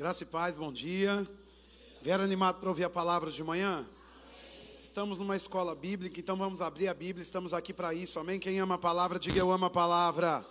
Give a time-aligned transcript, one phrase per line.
[0.00, 1.28] Graça e paz, bom dia.
[2.00, 3.86] Vieram animado para ouvir a palavra de manhã?
[4.78, 8.40] Estamos numa escola bíblica, então vamos abrir a Bíblia, estamos aqui para isso, amém?
[8.40, 10.42] Quem ama a palavra, diga eu amo a palavra.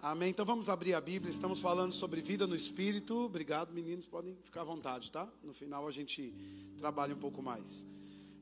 [0.00, 0.30] Amém?
[0.30, 3.26] Então vamos abrir a Bíblia, estamos falando sobre vida no Espírito.
[3.26, 5.30] Obrigado, meninos, podem ficar à vontade, tá?
[5.42, 6.32] No final a gente
[6.78, 7.86] trabalha um pouco mais.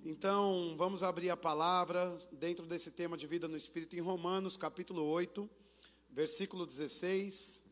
[0.04, 5.02] Então vamos abrir a palavra dentro desse tema de vida no Espírito em Romanos, capítulo
[5.02, 5.50] 8,
[6.08, 7.63] versículo 16.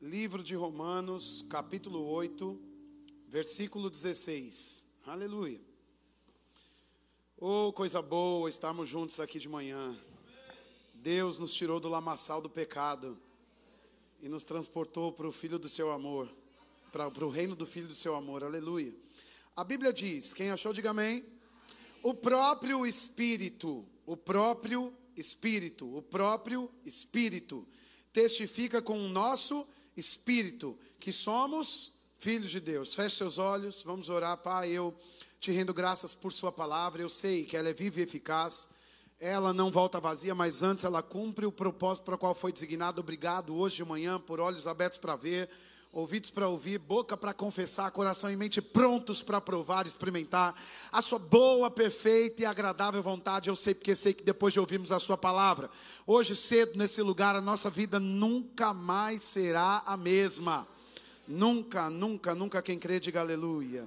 [0.00, 2.56] Livro de Romanos, capítulo 8,
[3.26, 4.86] versículo 16.
[5.04, 5.60] Aleluia.
[7.36, 9.98] Oh, coisa boa estarmos juntos aqui de manhã.
[10.94, 13.18] Deus nos tirou do lamaçal do pecado
[14.22, 16.32] e nos transportou para o Filho do seu amor,
[16.92, 18.44] para, o reino do Filho do seu amor.
[18.44, 18.94] Aleluia.
[19.56, 21.26] A Bíblia diz: quem achou, diga amém.
[22.04, 27.66] O próprio Espírito, o próprio Espírito, o próprio Espírito
[28.12, 29.66] testifica com o nosso
[29.98, 32.94] espírito que somos filhos de Deus.
[32.94, 34.70] Feche seus olhos, vamos orar, Pai.
[34.70, 34.94] Eu
[35.40, 37.02] te rendo graças por Sua palavra.
[37.02, 38.68] Eu sei que ela é viva e eficaz.
[39.20, 43.00] Ela não volta vazia, mas antes ela cumpre o propósito para o qual foi designado.
[43.00, 45.50] Obrigado hoje de manhã por olhos abertos para ver
[45.92, 50.54] ouvidos para ouvir, boca para confessar, coração e mente prontos para provar, experimentar
[50.92, 53.48] a sua boa, perfeita e agradável vontade.
[53.48, 55.70] Eu sei porque sei que depois de ouvirmos a sua palavra,
[56.06, 60.68] hoje cedo nesse lugar, a nossa vida nunca mais será a mesma.
[61.26, 63.86] Nunca, nunca, nunca quem crê diga aleluia.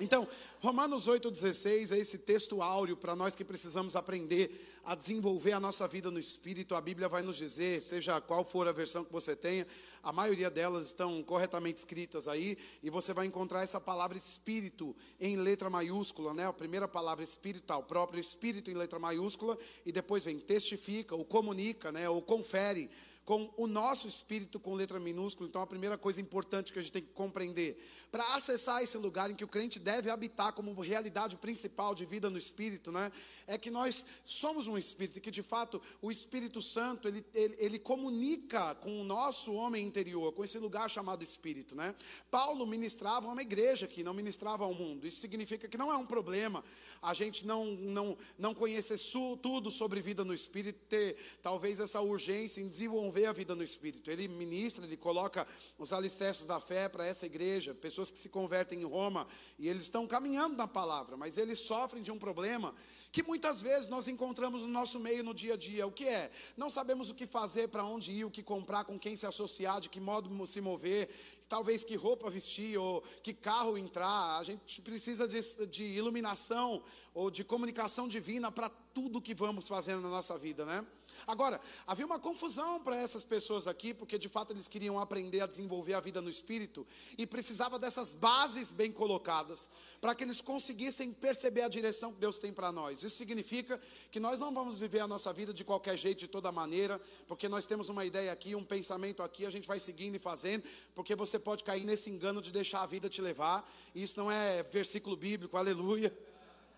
[0.00, 0.26] Então,
[0.60, 5.86] Romanos 8,16 é esse texto áureo para nós que precisamos aprender a desenvolver a nossa
[5.86, 6.74] vida no Espírito.
[6.74, 9.66] A Bíblia vai nos dizer, seja qual for a versão que você tenha,
[10.02, 15.36] a maioria delas estão corretamente escritas aí, e você vai encontrar essa palavra Espírito em
[15.36, 16.46] letra maiúscula, né?
[16.46, 21.14] A primeira palavra Espírito, tá, o próprio Espírito em letra maiúscula, e depois vem testifica,
[21.14, 22.08] ou comunica, né?
[22.08, 22.90] Ou confere
[23.24, 25.48] com o nosso espírito com letra minúscula.
[25.48, 29.30] Então, a primeira coisa importante que a gente tem que compreender, para acessar esse lugar
[29.30, 33.10] em que o crente deve habitar como realidade principal de vida no espírito, né,
[33.46, 37.78] é que nós somos um espírito, que de fato o Espírito Santo, ele, ele, ele
[37.78, 41.94] comunica com o nosso homem interior, com esse lugar chamado espírito, né?
[42.30, 45.06] Paulo ministrava uma igreja que não ministrava ao mundo.
[45.06, 46.64] Isso significa que não é um problema
[47.04, 48.98] a gente não, não, não conhecer
[49.42, 54.10] tudo sobre vida no Espírito, ter talvez essa urgência em desenvolver a vida no Espírito.
[54.10, 55.46] Ele ministra, ele coloca
[55.78, 59.26] os alicerces da fé para essa igreja, pessoas que se convertem em Roma,
[59.58, 62.74] e eles estão caminhando na palavra, mas eles sofrem de um problema
[63.12, 65.86] que muitas vezes nós encontramos no nosso meio no dia a dia.
[65.86, 66.32] O que é?
[66.56, 69.80] Não sabemos o que fazer, para onde ir, o que comprar, com quem se associar,
[69.80, 71.08] de que modo se mover,
[71.48, 74.40] talvez que roupa vestir ou que carro entrar.
[74.40, 76.82] A gente precisa de, de iluminação
[77.14, 80.84] ou de comunicação divina para tudo que vamos fazendo na nossa vida, né?
[81.26, 85.46] Agora, havia uma confusão para essas pessoas aqui, porque de fato eles queriam aprender a
[85.46, 86.86] desenvolver a vida no espírito
[87.16, 89.70] e precisava dessas bases bem colocadas
[90.00, 93.02] para que eles conseguissem perceber a direção que Deus tem para nós.
[93.02, 93.80] Isso significa
[94.10, 97.48] que nós não vamos viver a nossa vida de qualquer jeito, de toda maneira, porque
[97.48, 100.64] nós temos uma ideia aqui, um pensamento aqui, a gente vai seguindo e fazendo,
[100.94, 103.68] porque você pode cair nesse engano de deixar a vida te levar.
[103.94, 106.16] Isso não é versículo bíblico, aleluia.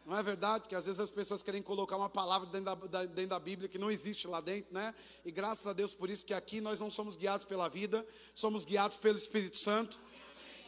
[0.07, 0.69] Não é verdade?
[0.69, 3.69] Que às vezes as pessoas querem colocar uma palavra dentro da, da, dentro da Bíblia
[3.69, 4.95] que não existe lá dentro, né?
[5.25, 8.65] E graças a Deus por isso que aqui nós não somos guiados pela vida, somos
[8.65, 10.01] guiados pelo Espírito Santo.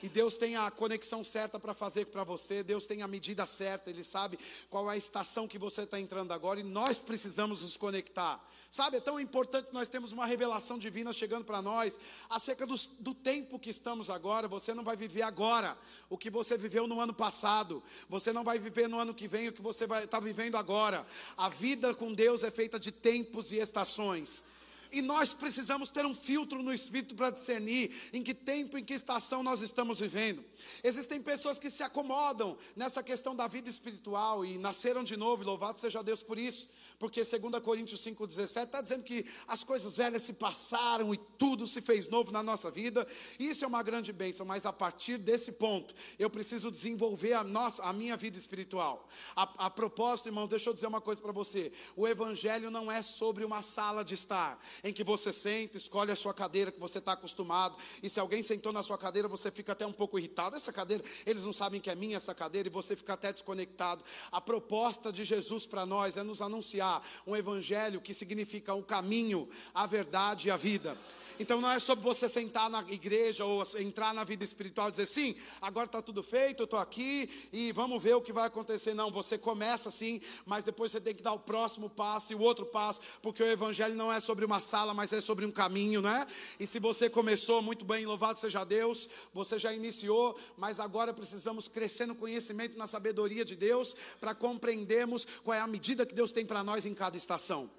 [0.02, 3.90] E Deus tem a conexão certa para fazer para você, Deus tem a medida certa,
[3.90, 4.38] Ele sabe
[4.70, 8.42] qual é a estação que você está entrando agora, e nós precisamos nos conectar.
[8.70, 11.98] Sabe, é tão importante nós temos uma revelação divina chegando para nós
[12.28, 14.46] acerca do, do tempo que estamos agora.
[14.46, 15.76] Você não vai viver agora
[16.10, 19.48] o que você viveu no ano passado, você não vai viver no ano que vem
[19.48, 21.06] o que você está vivendo agora.
[21.34, 24.44] A vida com Deus é feita de tempos e estações.
[24.90, 28.94] E nós precisamos ter um filtro no espírito para discernir em que tempo, em que
[28.94, 30.44] estação nós estamos vivendo.
[30.82, 35.78] Existem pessoas que se acomodam nessa questão da vida espiritual e nasceram de novo, louvado
[35.78, 36.68] seja Deus por isso,
[36.98, 41.80] porque 2 Coríntios 5,17 está dizendo que as coisas velhas se passaram e tudo se
[41.80, 43.06] fez novo na nossa vida.
[43.38, 47.82] Isso é uma grande bênção, mas a partir desse ponto, eu preciso desenvolver a, nossa,
[47.84, 49.08] a minha vida espiritual.
[49.36, 53.02] A, a propósito, irmãos, deixa eu dizer uma coisa para você: o Evangelho não é
[53.02, 56.98] sobre uma sala de estar em que você senta, escolhe a sua cadeira que você
[56.98, 60.56] está acostumado, e se alguém sentou na sua cadeira, você fica até um pouco irritado.
[60.56, 64.04] Essa cadeira, eles não sabem que é minha essa cadeira, e você fica até desconectado.
[64.30, 69.48] A proposta de Jesus para nós é nos anunciar um evangelho que significa o caminho,
[69.74, 70.98] a verdade e a vida.
[71.38, 75.06] Então não é sobre você sentar na igreja ou entrar na vida espiritual e dizer
[75.06, 78.92] sim, agora está tudo feito, eu estou aqui e vamos ver o que vai acontecer.
[78.92, 82.40] Não, você começa assim, mas depois você tem que dar o próximo passo e o
[82.40, 86.02] outro passo, porque o evangelho não é sobre uma sala, mas é sobre um caminho,
[86.02, 86.26] né?
[86.60, 91.68] E se você começou muito bem, louvado seja Deus, você já iniciou, mas agora precisamos
[91.68, 96.32] crescer no conhecimento na sabedoria de Deus para compreendermos qual é a medida que Deus
[96.32, 97.70] tem para nós em cada estação.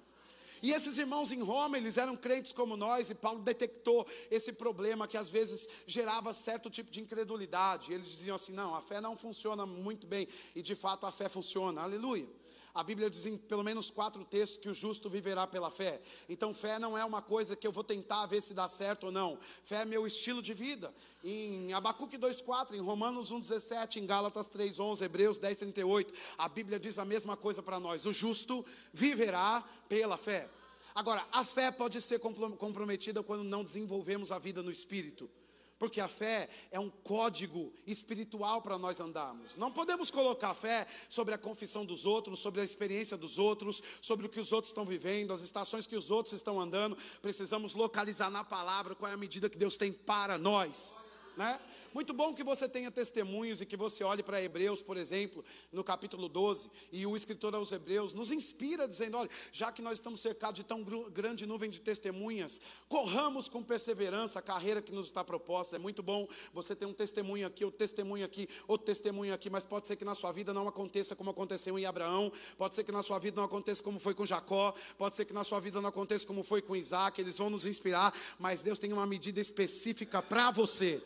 [0.62, 5.08] E esses irmãos em Roma, eles eram crentes como nós, e Paulo detectou esse problema
[5.08, 7.92] que às vezes gerava certo tipo de incredulidade.
[7.92, 11.28] Eles diziam assim: não, a fé não funciona muito bem, e de fato a fé
[11.28, 12.28] funciona, aleluia.
[12.74, 16.00] A Bíblia diz em pelo menos quatro textos que o justo viverá pela fé.
[16.28, 19.12] Então, fé não é uma coisa que eu vou tentar ver se dá certo ou
[19.12, 19.38] não.
[19.64, 20.94] Fé é meu estilo de vida.
[21.24, 27.04] Em Abacuque 2,4, em Romanos 1,17, em Gálatas 3,11, Hebreus 10,38, a Bíblia diz a
[27.04, 30.48] mesma coisa para nós: o justo viverá pela fé.
[30.94, 35.30] Agora, a fé pode ser comprometida quando não desenvolvemos a vida no espírito.
[35.80, 39.56] Porque a fé é um código espiritual para nós andarmos.
[39.56, 44.26] Não podemos colocar fé sobre a confissão dos outros, sobre a experiência dos outros, sobre
[44.26, 46.98] o que os outros estão vivendo, as estações que os outros estão andando.
[47.22, 50.98] Precisamos localizar na palavra qual é a medida que Deus tem para nós.
[51.34, 51.58] Né?
[51.92, 55.82] Muito bom que você tenha testemunhos e que você olhe para Hebreus, por exemplo, no
[55.82, 60.20] capítulo 12, e o escritor aos Hebreus nos inspira dizendo: olha, já que nós estamos
[60.20, 65.24] cercados de tão grande nuvem de testemunhas, corramos com perseverança a carreira que nos está
[65.24, 65.74] proposta.
[65.74, 69.64] É muito bom você ter um testemunho aqui, outro testemunho aqui, outro testemunho aqui, mas
[69.64, 72.92] pode ser que na sua vida não aconteça como aconteceu em Abraão, pode ser que
[72.92, 75.80] na sua vida não aconteça como foi com Jacó, pode ser que na sua vida
[75.80, 79.40] não aconteça como foi com Isaac, eles vão nos inspirar, mas Deus tem uma medida
[79.40, 81.02] específica para você.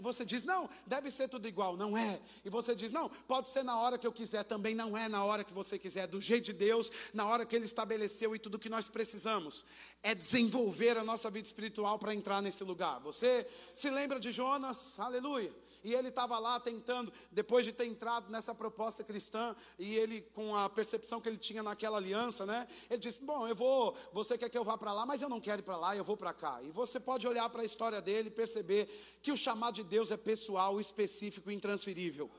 [0.00, 1.76] E você diz, não, deve ser tudo igual.
[1.76, 2.18] Não é.
[2.42, 4.42] E você diz, não, pode ser na hora que eu quiser.
[4.44, 6.04] Também não é na hora que você quiser.
[6.04, 9.66] É do jeito de Deus, na hora que Ele estabeleceu e tudo que nós precisamos.
[10.02, 12.98] É desenvolver a nossa vida espiritual para entrar nesse lugar.
[13.00, 14.98] Você se lembra de Jonas?
[14.98, 15.54] Aleluia.
[15.82, 20.54] E ele estava lá tentando, depois de ter entrado nessa proposta cristã, e ele, com
[20.54, 22.68] a percepção que ele tinha naquela aliança, né?
[22.88, 25.40] Ele disse: Bom, eu vou, você quer que eu vá para lá, mas eu não
[25.40, 26.62] quero ir para lá, eu vou para cá.
[26.62, 30.10] E você pode olhar para a história dele e perceber que o chamado de Deus
[30.10, 32.30] é pessoal, específico e intransferível.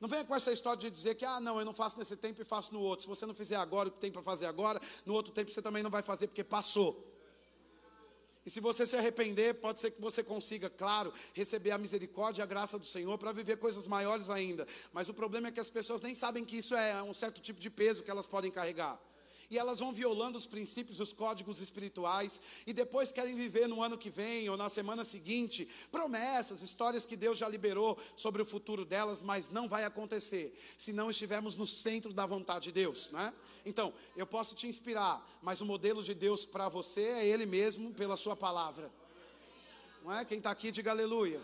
[0.00, 2.40] Não venha com essa história de dizer que, ah, não, eu não faço nesse tempo
[2.40, 3.02] e faço no outro.
[3.02, 5.60] Se você não fizer agora o que tem para fazer agora, no outro tempo você
[5.60, 7.09] também não vai fazer porque passou.
[8.44, 12.44] E se você se arrepender, pode ser que você consiga, claro, receber a misericórdia e
[12.44, 14.66] a graça do Senhor para viver coisas maiores ainda.
[14.92, 17.60] Mas o problema é que as pessoas nem sabem que isso é um certo tipo
[17.60, 19.00] de peso que elas podem carregar
[19.50, 23.98] e elas vão violando os princípios, os códigos espirituais, e depois querem viver no ano
[23.98, 28.84] que vem ou na semana seguinte promessas, histórias que Deus já liberou sobre o futuro
[28.84, 33.34] delas, mas não vai acontecer se não estivermos no centro da vontade de Deus, né?
[33.66, 37.92] Então, eu posso te inspirar, mas o modelo de Deus para você é Ele mesmo,
[37.92, 38.90] pela Sua palavra.
[40.02, 40.24] Não é?
[40.24, 41.40] Quem está aqui, diga aleluia.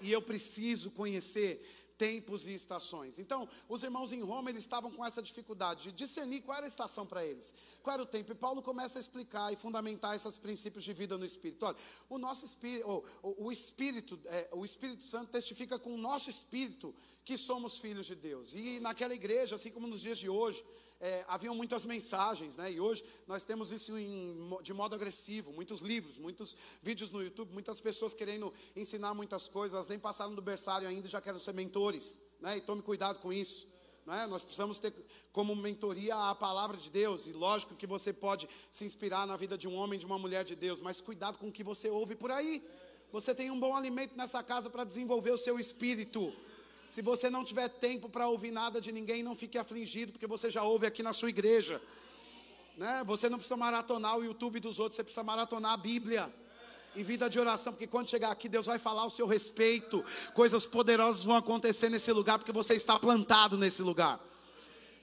[0.00, 3.18] E eu preciso conhecer tempos e estações.
[3.18, 6.68] Então, os irmãos em Roma, eles estavam com essa dificuldade de discernir qual era a
[6.68, 7.52] estação para eles,
[7.82, 8.30] qual era o tempo.
[8.32, 11.66] E Paulo começa a explicar e fundamentar esses princípios de vida no Espírito.
[11.66, 11.76] Olha,
[12.08, 16.94] o nosso Espírito, o, o Espírito, é, o Espírito Santo testifica com o nosso Espírito
[17.24, 18.54] que somos filhos de Deus.
[18.54, 20.64] E naquela igreja, assim como nos dias de hoje,
[21.00, 22.72] é, haviam muitas mensagens, né?
[22.72, 27.52] E hoje nós temos isso em, de modo agressivo, muitos livros, muitos vídeos no YouTube,
[27.52, 31.38] muitas pessoas querendo ensinar muitas coisas, elas nem passaram do berçário ainda e já querem
[31.38, 32.56] ser mentores, né?
[32.56, 33.68] E tome cuidado com isso.
[34.10, 34.26] É?
[34.26, 34.94] Nós precisamos ter
[35.32, 39.56] como mentoria a palavra de Deus, e lógico que você pode se inspirar na vida
[39.58, 42.14] de um homem, de uma mulher de Deus, mas cuidado com o que você ouve
[42.14, 42.66] por aí.
[43.12, 46.32] Você tem um bom alimento nessa casa para desenvolver o seu espírito.
[46.88, 50.50] Se você não tiver tempo para ouvir nada de ninguém, não fique afligido, porque você
[50.50, 51.82] já ouve aqui na sua igreja.
[52.78, 53.02] Né?
[53.04, 56.32] Você não precisa maratonar o YouTube dos outros, você precisa maratonar a Bíblia.
[56.96, 60.02] E vida de oração, porque quando chegar aqui, Deus vai falar ao seu respeito.
[60.32, 64.18] Coisas poderosas vão acontecer nesse lugar, porque você está plantado nesse lugar.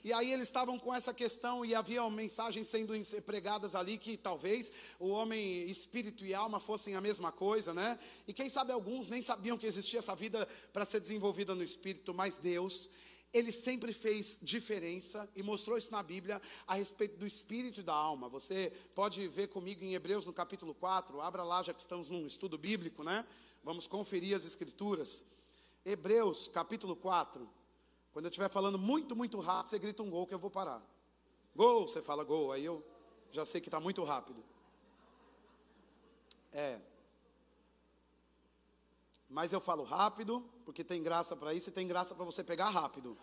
[0.06, 2.94] E aí eles estavam com essa questão e havia mensagens sendo
[3.24, 7.98] pregadas ali que talvez o homem, espírito e alma fossem a mesma coisa, né?
[8.28, 12.14] E quem sabe alguns nem sabiam que existia essa vida para ser desenvolvida no espírito,
[12.14, 12.88] mas Deus,
[13.34, 17.96] ele sempre fez diferença e mostrou isso na Bíblia a respeito do espírito e da
[17.96, 18.30] alma.
[18.30, 22.28] Você pode ver comigo em Hebreus no capítulo 4, abra lá já que estamos num
[22.28, 23.26] estudo bíblico, né?
[23.64, 25.26] Vamos conferir as escrituras.
[25.84, 27.64] Hebreus capítulo 4.
[28.15, 30.81] Quando eu estiver falando muito, muito rápido, você grita um gol que eu vou parar.
[31.53, 32.81] Gol, você fala gol, aí eu
[33.29, 34.41] já sei que está muito rápido.
[36.53, 36.79] É.
[39.27, 42.69] Mas eu falo rápido, porque tem graça para isso e tem graça para você pegar
[42.69, 43.17] rápido.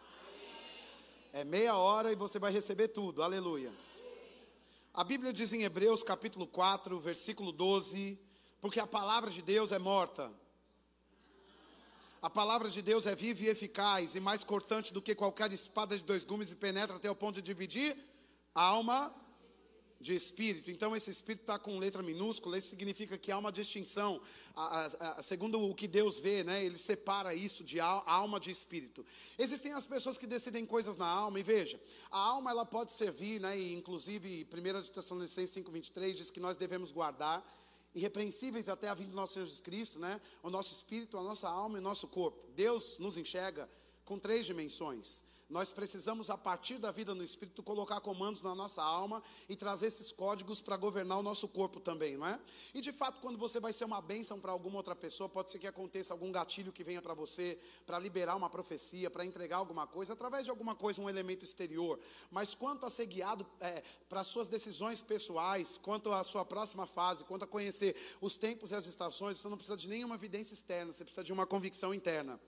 [1.33, 3.73] É meia hora e você vai receber tudo, aleluia.
[4.93, 8.19] A Bíblia diz em Hebreus capítulo 4, versículo 12:
[8.61, 10.31] Porque a palavra de Deus é morta
[12.23, 15.99] a palavra de Deus é viva e eficaz e mais cortante do que qualquer espada
[15.99, 17.97] de dois gumes e penetra até o ponto de dividir
[18.55, 19.13] alma.
[20.01, 20.69] de espírito.
[20.69, 24.21] Então, esse espírito está com letra minúscula, isso significa que há uma distinção.
[24.55, 28.51] A, a, a, segundo o que Deus vê, né, ele separa isso de alma de
[28.51, 29.07] espírito.
[29.39, 33.41] Existem as pessoas que decidem coisas na alma, e veja, a alma ela pode servir,
[33.41, 37.47] né, e inclusive 1 Tessalonicenses 5,23 diz que nós devemos guardar
[37.95, 40.21] irrepreensíveis até a vinda do nosso Senhor Jesus Cristo, né?
[40.43, 42.47] O nosso espírito, a nossa alma e o nosso corpo.
[42.55, 43.69] Deus nos enxerga
[44.05, 45.25] com três dimensões.
[45.53, 49.89] Nós precisamos, a partir da vida no Espírito, colocar comandos na nossa alma e trazer
[49.89, 52.41] esses códigos para governar o nosso corpo também, não é?
[52.73, 55.59] E de fato, quando você vai ser uma bênção para alguma outra pessoa, pode ser
[55.59, 59.87] que aconteça algum gatilho que venha para você, para liberar uma profecia, para entregar alguma
[59.87, 62.01] coisa, através de alguma coisa, um elemento exterior.
[62.31, 67.25] Mas quanto a ser guiado é, para suas decisões pessoais, quanto à sua próxima fase,
[67.25, 70.95] quanto a conhecer os tempos e as estações, você não precisa de nenhuma evidência externa,
[70.95, 72.41] você precisa de uma convicção interna.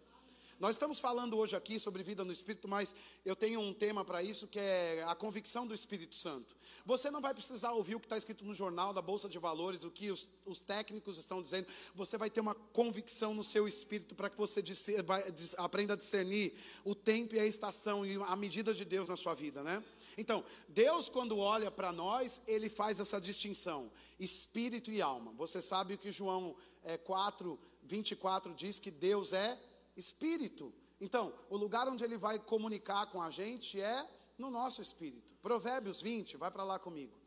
[0.61, 2.95] Nós estamos falando hoje aqui sobre vida no Espírito, mas
[3.25, 6.57] eu tenho um tema para isso que é a convicção do Espírito Santo.
[6.87, 9.83] Você não vai precisar ouvir o que está escrito no jornal da Bolsa de Valores,
[9.83, 11.67] o que os, os técnicos estão dizendo.
[11.95, 14.63] Você vai ter uma convicção no seu espírito para que você
[15.03, 15.25] vai,
[15.59, 19.35] aprenda a discernir o tempo e a estação e a medida de Deus na sua
[19.35, 19.83] vida, né?
[20.17, 25.33] Então, Deus, quando olha para nós, ele faz essa distinção: espírito e alma.
[25.33, 29.59] Você sabe o que João é, 4, 24 diz que Deus é
[29.97, 30.73] espírito.
[31.01, 34.09] Então, o lugar onde ele vai comunicar com a gente é
[34.39, 35.35] no nosso espírito.
[35.41, 37.19] Provérbios 20, vai para lá comigo.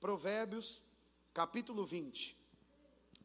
[0.00, 0.80] Provérbios,
[1.32, 2.36] capítulo 20,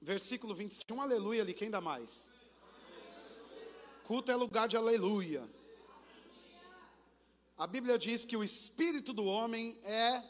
[0.02, 1.02] versículo 21.
[1.02, 2.32] Aleluia ali, quem dá mais?
[4.06, 5.50] Culto é lugar de aleluia.
[7.58, 10.22] A Bíblia diz que o espírito do homem é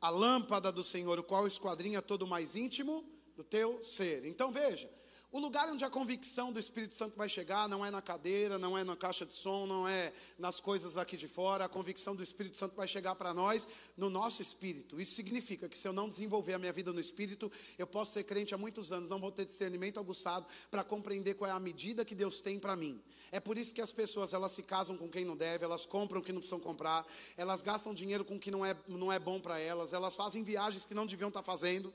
[0.00, 3.04] a lâmpada do Senhor, o qual esquadrinha todo o mais íntimo
[3.36, 4.26] do teu ser.
[4.26, 4.90] Então veja,
[5.32, 8.76] o lugar onde a convicção do Espírito Santo vai chegar não é na cadeira, não
[8.76, 11.64] é na caixa de som, não é nas coisas aqui de fora.
[11.64, 15.00] A convicção do Espírito Santo vai chegar para nós no nosso espírito.
[15.00, 18.24] Isso significa que se eu não desenvolver a minha vida no espírito, eu posso ser
[18.24, 22.04] crente há muitos anos, não vou ter discernimento aguçado para compreender qual é a medida
[22.04, 23.02] que Deus tem para mim.
[23.30, 26.20] É por isso que as pessoas elas se casam com quem não deve, elas compram
[26.20, 27.06] o que não precisam comprar,
[27.38, 30.44] elas gastam dinheiro com o que não é, não é bom para elas, elas fazem
[30.44, 31.90] viagens que não deviam estar tá fazendo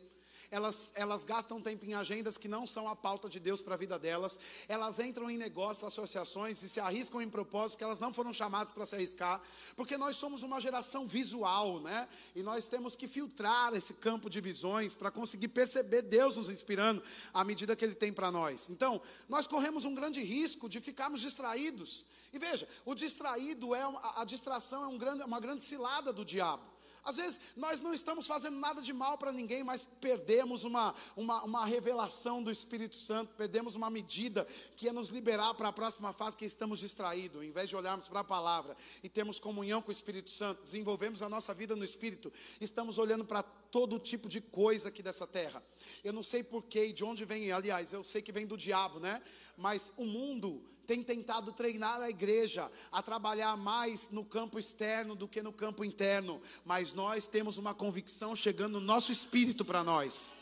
[0.51, 3.77] elas, elas gastam tempo em agendas que não são a pauta de Deus para a
[3.77, 8.13] vida delas, elas entram em negócios, associações e se arriscam em propósitos que elas não
[8.13, 9.41] foram chamadas para se arriscar,
[9.75, 12.07] porque nós somos uma geração visual, né?
[12.35, 17.01] E nós temos que filtrar esse campo de visões para conseguir perceber Deus nos inspirando
[17.33, 18.69] à medida que Ele tem para nós.
[18.69, 22.05] Então, nós corremos um grande risco de ficarmos distraídos.
[22.33, 23.81] E veja, o distraído é
[24.15, 26.76] a, distração é um grande, uma grande cilada do diabo.
[27.03, 31.43] Às vezes nós não estamos fazendo nada de mal para ninguém, mas perdemos uma, uma,
[31.43, 36.13] uma, revelação do Espírito Santo, perdemos uma medida que é nos liberar para a próxima
[36.13, 39.89] fase que estamos distraídos, em vez de olharmos para a palavra e termos comunhão com
[39.89, 44.41] o Espírito Santo, desenvolvemos a nossa vida no Espírito, estamos olhando para todo tipo de
[44.41, 45.63] coisa aqui dessa terra.
[46.03, 48.99] Eu não sei porquê e de onde vem, aliás, eu sei que vem do diabo,
[48.99, 49.21] né?
[49.55, 55.27] Mas o mundo tem tentado treinar a igreja a trabalhar mais no campo externo do
[55.27, 60.33] que no campo interno, mas nós temos uma convicção chegando no nosso espírito para nós.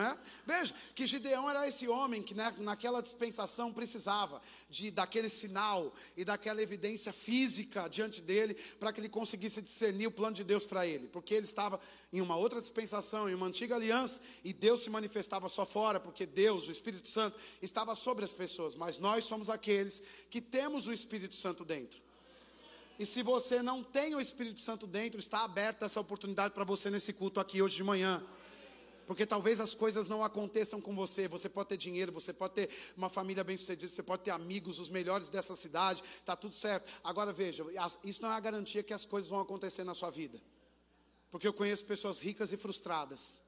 [0.00, 0.16] É?
[0.46, 6.24] Veja que Gideão era esse homem que né, naquela dispensação precisava de daquele sinal e
[6.24, 10.86] daquela evidência física diante dele para que ele conseguisse discernir o plano de Deus para
[10.86, 11.80] ele, porque ele estava
[12.12, 16.26] em uma outra dispensação, em uma antiga aliança, e Deus se manifestava só fora, porque
[16.26, 20.92] Deus, o Espírito Santo, estava sobre as pessoas, mas nós somos aqueles que temos o
[20.92, 22.00] Espírito Santo dentro.
[22.98, 26.90] E se você não tem o Espírito Santo dentro, está aberta essa oportunidade para você
[26.90, 28.22] nesse culto aqui hoje de manhã.
[29.12, 31.28] Porque talvez as coisas não aconteçam com você.
[31.28, 34.88] Você pode ter dinheiro, você pode ter uma família bem-sucedida, você pode ter amigos, os
[34.88, 36.90] melhores dessa cidade, está tudo certo.
[37.04, 37.62] Agora veja,
[38.02, 40.40] isso não é a garantia que as coisas vão acontecer na sua vida.
[41.30, 43.42] Porque eu conheço pessoas ricas e frustradas.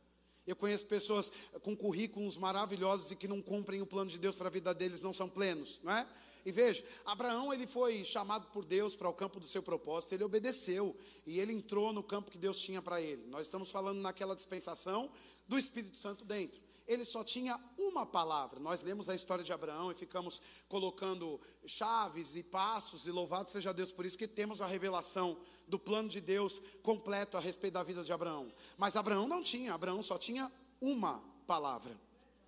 [0.46, 4.48] Eu conheço pessoas com currículos maravilhosos e que não cumprem o plano de Deus para
[4.48, 6.06] a vida deles, não são plenos, não é?
[6.44, 10.24] E veja, Abraão ele foi chamado por Deus para o campo do seu propósito, ele
[10.24, 13.26] obedeceu e ele entrou no campo que Deus tinha para ele.
[13.28, 15.10] Nós estamos falando naquela dispensação
[15.48, 16.60] do Espírito Santo dentro.
[16.86, 18.60] Ele só tinha uma palavra.
[18.60, 23.72] Nós lemos a história de Abraão e ficamos colocando chaves e passos, e louvado seja
[23.72, 27.82] Deus por isso, que temos a revelação do plano de Deus completo a respeito da
[27.82, 28.52] vida de Abraão.
[28.76, 31.98] Mas Abraão não tinha, Abraão só tinha uma palavra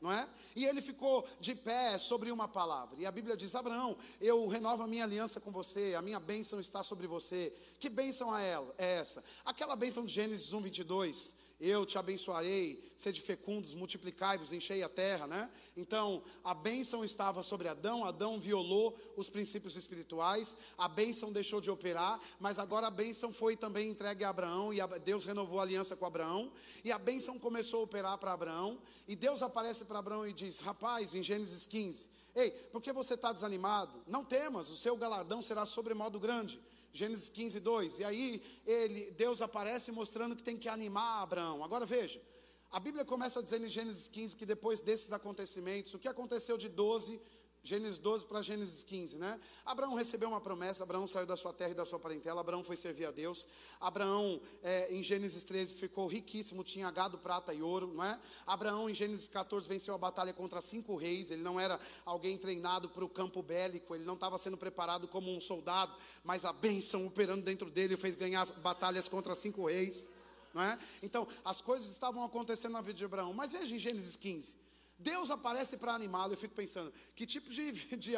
[0.00, 0.28] não é?
[0.54, 2.96] E ele ficou de pé sobre uma palavra.
[2.98, 6.60] E a Bíblia diz: Abraão, eu renovo a minha aliança com você, a minha bênção
[6.60, 7.52] está sobre você.
[7.78, 9.22] Que bênção é, é essa?
[9.44, 11.45] Aquela bênção de Gênesis 1, 22.
[11.58, 15.50] Eu te abençoarei, sede fecundos, multiplicai-vos, enchei a terra, né?
[15.76, 21.70] Então, a bênção estava sobre Adão, Adão violou os princípios espirituais, a bênção deixou de
[21.70, 25.96] operar, mas agora a bênção foi também entregue a Abraão, e Deus renovou a aliança
[25.96, 26.52] com Abraão,
[26.84, 30.58] e a bênção começou a operar para Abraão, e Deus aparece para Abraão e diz:
[30.60, 34.02] Rapaz, em Gênesis 15, ei, por que você está desanimado?
[34.06, 36.60] Não temas, o seu galardão será sobremodo grande.
[36.92, 37.98] Gênesis 15, 2.
[37.98, 41.64] E aí ele, Deus aparece mostrando que tem que animar Abraão.
[41.64, 42.22] Agora veja,
[42.70, 46.68] a Bíblia começa dizendo em Gênesis 15 que depois desses acontecimentos, o que aconteceu de
[46.68, 47.20] 12
[47.66, 49.40] Gênesis 12 para Gênesis 15, né?
[49.64, 52.76] Abraão recebeu uma promessa, Abraão saiu da sua terra e da sua parentela, Abraão foi
[52.76, 53.48] servir a Deus.
[53.80, 58.20] Abraão, é, em Gênesis 13, ficou riquíssimo, tinha gado, prata e ouro, não é?
[58.46, 62.88] Abraão, em Gênesis 14, venceu a batalha contra cinco reis, ele não era alguém treinado
[62.88, 65.92] para o campo bélico, ele não estava sendo preparado como um soldado,
[66.22, 70.08] mas a bênção operando dentro dele fez ganhar batalhas contra cinco reis,
[70.54, 70.78] não é?
[71.02, 74.56] Então, as coisas estavam acontecendo na vida de Abraão, mas veja em Gênesis 15,
[74.98, 76.32] Deus aparece para animá-lo.
[76.32, 78.12] Eu fico pensando, que tipo de, de,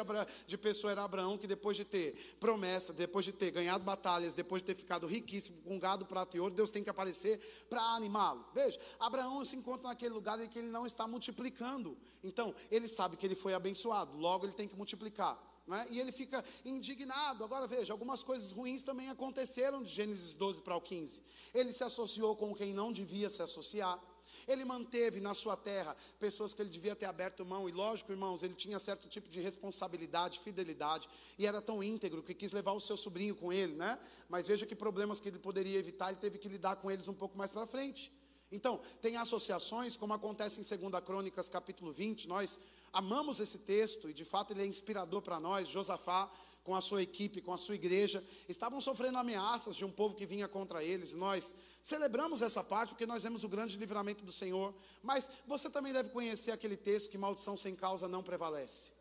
[0.47, 4.61] de, pessoa era Abraão que depois de ter promessa, depois de ter ganhado batalhas, depois
[4.61, 8.45] de ter ficado riquíssimo com gado, prata e ouro, Deus tem que aparecer para animá-lo.
[8.53, 11.97] Veja, Abraão se encontra naquele lugar em que ele não está multiplicando.
[12.23, 15.49] Então, ele sabe que ele foi abençoado, logo ele tem que multiplicar.
[15.71, 15.87] É?
[15.91, 17.43] E ele fica indignado.
[17.43, 21.21] Agora veja, algumas coisas ruins também aconteceram de Gênesis 12 para o 15.
[21.53, 23.99] Ele se associou com quem não devia se associar.
[24.47, 28.43] Ele manteve na sua terra pessoas que ele devia ter aberto mão, e lógico, irmãos,
[28.43, 32.79] ele tinha certo tipo de responsabilidade, fidelidade, e era tão íntegro que quis levar o
[32.79, 33.99] seu sobrinho com ele, né?
[34.27, 37.13] Mas veja que problemas que ele poderia evitar, ele teve que lidar com eles um
[37.13, 38.11] pouco mais para frente.
[38.51, 42.59] Então, tem associações, como acontece em 2 Crônicas, capítulo 20, nós
[42.91, 46.31] amamos esse texto, e de fato ele é inspirador para nós, Josafá,
[46.63, 50.25] com a sua equipe, com a sua igreja, estavam sofrendo ameaças de um povo que
[50.25, 51.13] vinha contra eles.
[51.13, 54.73] Nós celebramos essa parte porque nós vemos o grande livramento do Senhor.
[55.01, 58.91] Mas você também deve conhecer aquele texto que maldição sem causa não prevalece.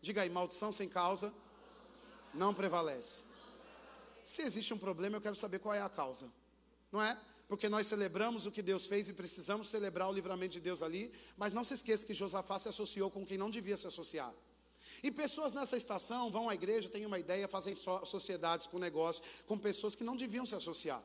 [0.00, 1.32] Diga aí, maldição sem causa
[2.32, 3.24] não prevalece.
[4.24, 6.30] Se existe um problema, eu quero saber qual é a causa.
[6.90, 7.18] Não é?
[7.46, 11.12] Porque nós celebramos o que Deus fez e precisamos celebrar o livramento de Deus ali,
[11.36, 14.32] mas não se esqueça que Josafá se associou com quem não devia se associar.
[15.02, 19.22] E pessoas nessa estação vão à igreja, têm uma ideia, fazem so sociedades com negócio,
[19.46, 21.02] com pessoas que não deviam se associar.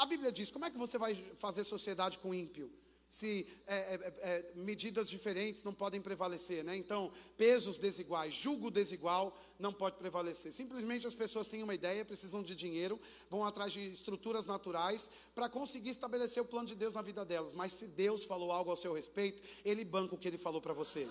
[0.00, 2.72] A Bíblia diz: como é que você vai fazer sociedade com ímpio?
[3.10, 6.74] Se é, é, é, medidas diferentes não podem prevalecer, né?
[6.74, 10.52] Então, pesos desiguais, julgo desigual não pode prevalecer.
[10.52, 15.50] Simplesmente as pessoas têm uma ideia, precisam de dinheiro, vão atrás de estruturas naturais para
[15.50, 17.52] conseguir estabelecer o plano de Deus na vida delas.
[17.52, 20.72] Mas se Deus falou algo ao seu respeito, Ele banca o que Ele falou para
[20.72, 21.06] você.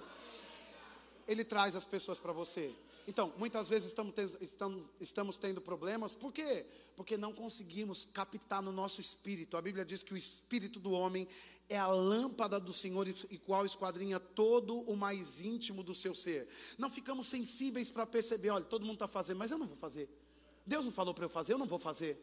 [1.27, 2.73] Ele traz as pessoas para você.
[3.09, 6.63] Então, muitas vezes estamos tendo, estamos, estamos tendo problemas, por quê?
[6.95, 9.57] Porque não conseguimos captar no nosso espírito.
[9.57, 11.27] A Bíblia diz que o espírito do homem
[11.67, 16.47] é a lâmpada do Senhor e qual esquadrinha todo o mais íntimo do seu ser.
[16.77, 20.07] Não ficamos sensíveis para perceber, olha, todo mundo está fazendo, mas eu não vou fazer.
[20.63, 22.15] Deus não falou para eu fazer, eu não vou fazer.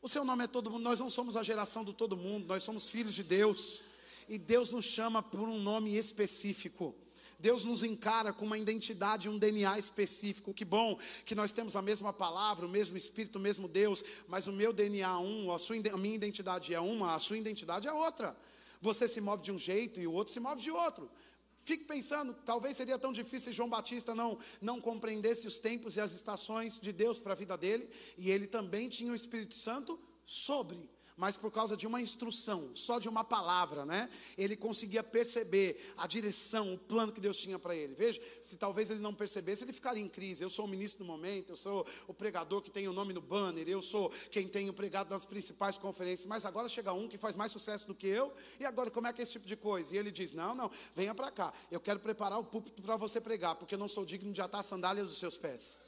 [0.00, 2.62] O seu nome é todo mundo, nós não somos a geração do todo mundo, nós
[2.62, 3.82] somos filhos de Deus.
[4.26, 6.94] E Deus nos chama por um nome específico.
[7.38, 10.54] Deus nos encara com uma identidade, um DNA específico.
[10.54, 14.46] Que bom que nós temos a mesma palavra, o mesmo Espírito, o mesmo Deus, mas
[14.46, 17.86] o meu DNA é um, a, sua, a minha identidade é uma, a sua identidade
[17.86, 18.36] é outra.
[18.80, 21.10] Você se move de um jeito e o outro se move de outro.
[21.58, 26.12] Fique pensando, talvez seria tão difícil João Batista não, não compreendesse os tempos e as
[26.12, 30.88] estações de Deus para a vida dele, e ele também tinha o Espírito Santo sobre
[31.16, 34.10] mas por causa de uma instrução, só de uma palavra, né?
[34.36, 37.94] Ele conseguia perceber a direção, o plano que Deus tinha para ele.
[37.94, 40.44] Veja, se talvez ele não percebesse, ele ficaria em crise.
[40.44, 43.20] Eu sou o ministro do momento, eu sou o pregador que tem o nome no
[43.20, 47.16] banner, eu sou quem tem o pregado nas principais conferências, mas agora chega um que
[47.16, 49.56] faz mais sucesso do que eu, e agora como é que é esse tipo de
[49.56, 49.94] coisa?
[49.94, 53.20] E ele diz: Não, não, venha para cá, eu quero preparar o púlpito para você
[53.20, 55.80] pregar, porque eu não sou digno de atar sandálias dos seus pés.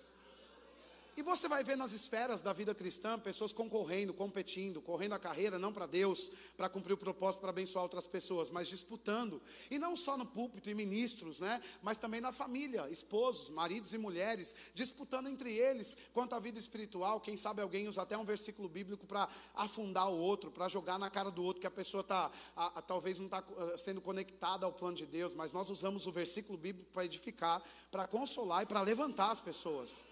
[1.18, 5.58] E você vai ver nas esferas da vida cristã pessoas concorrendo, competindo, correndo a carreira
[5.58, 9.42] não para Deus, para cumprir o propósito para abençoar outras pessoas, mas disputando.
[9.68, 13.98] E não só no púlpito e ministros, né, mas também na família, esposos, maridos e
[13.98, 17.20] mulheres, disputando entre eles quanto à vida espiritual.
[17.20, 21.10] Quem sabe alguém usa até um versículo bíblico para afundar o outro, para jogar na
[21.10, 23.42] cara do outro que a pessoa tá, a, a, talvez não está
[23.76, 28.06] sendo conectada ao plano de Deus, mas nós usamos o versículo bíblico para edificar, para
[28.06, 30.06] consolar e para levantar as pessoas.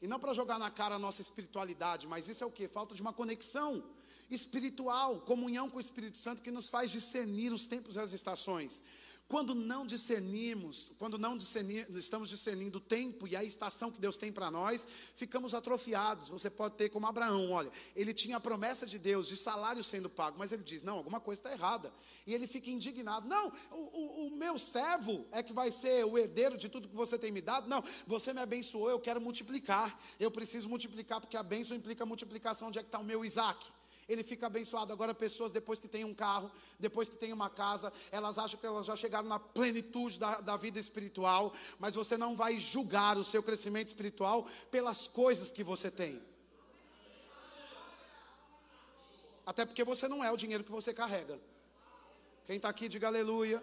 [0.00, 2.66] E não para jogar na cara a nossa espiritualidade, mas isso é o que?
[2.66, 3.84] Falta de uma conexão
[4.30, 8.82] espiritual, comunhão com o Espírito Santo que nos faz discernir os tempos e as estações.
[9.30, 14.16] Quando não discernimos, quando não discernir, estamos discernindo o tempo e a estação que Deus
[14.16, 16.28] tem para nós, ficamos atrofiados.
[16.28, 20.10] Você pode ter como Abraão, olha, ele tinha a promessa de Deus de salário sendo
[20.10, 21.94] pago, mas ele diz: não, alguma coisa está errada.
[22.26, 26.18] E ele fica indignado: não, o, o, o meu servo é que vai ser o
[26.18, 27.68] herdeiro de tudo que você tem me dado.
[27.68, 29.96] Não, você me abençoou, eu quero multiplicar.
[30.18, 32.66] Eu preciso multiplicar, porque a bênção implica multiplicação.
[32.66, 33.64] Onde é que está o meu Isaac?
[34.10, 34.92] Ele fica abençoado.
[34.92, 38.66] Agora, pessoas, depois que têm um carro, depois que têm uma casa, elas acham que
[38.66, 43.22] elas já chegaram na plenitude da, da vida espiritual, mas você não vai julgar o
[43.22, 46.20] seu crescimento espiritual pelas coisas que você tem.
[49.46, 51.38] Até porque você não é o dinheiro que você carrega.
[52.46, 53.62] Quem está aqui, diga aleluia.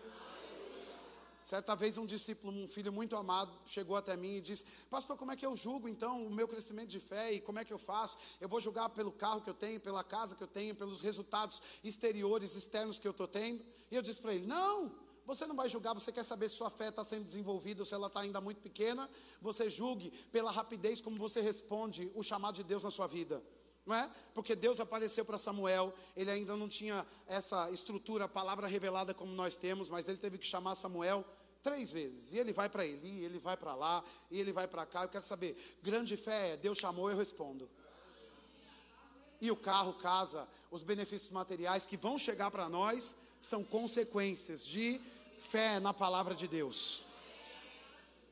[1.47, 5.31] Certa vez um discípulo, um filho muito amado, chegou até mim e disse: Pastor, como
[5.31, 7.77] é que eu julgo então o meu crescimento de fé e como é que eu
[7.77, 8.17] faço?
[8.41, 11.63] Eu vou julgar pelo carro que eu tenho, pela casa que eu tenho, pelos resultados
[11.81, 13.63] exteriores, externos que eu estou tendo?
[13.89, 14.91] E eu disse para ele: Não,
[15.25, 17.93] você não vai julgar, você quer saber se sua fé está sendo desenvolvida ou se
[17.93, 19.10] ela está ainda muito pequena.
[19.41, 23.41] Você julgue pela rapidez como você responde o chamado de Deus na sua vida
[23.88, 24.12] não é?
[24.33, 29.31] Porque Deus apareceu para Samuel, ele ainda não tinha essa estrutura, a palavra revelada como
[29.31, 31.25] nós temos, mas ele teve que chamar Samuel
[31.67, 32.32] três vezes.
[32.32, 34.01] E ele vai para Eli, ele vai para lá,
[34.32, 35.03] e ele vai para cá.
[35.03, 37.69] Eu quero saber, grande fé é, Deus chamou, eu respondo.
[39.41, 45.01] E o carro, casa, os benefícios materiais que vão chegar para nós são consequências de
[45.39, 47.06] fé na palavra de Deus.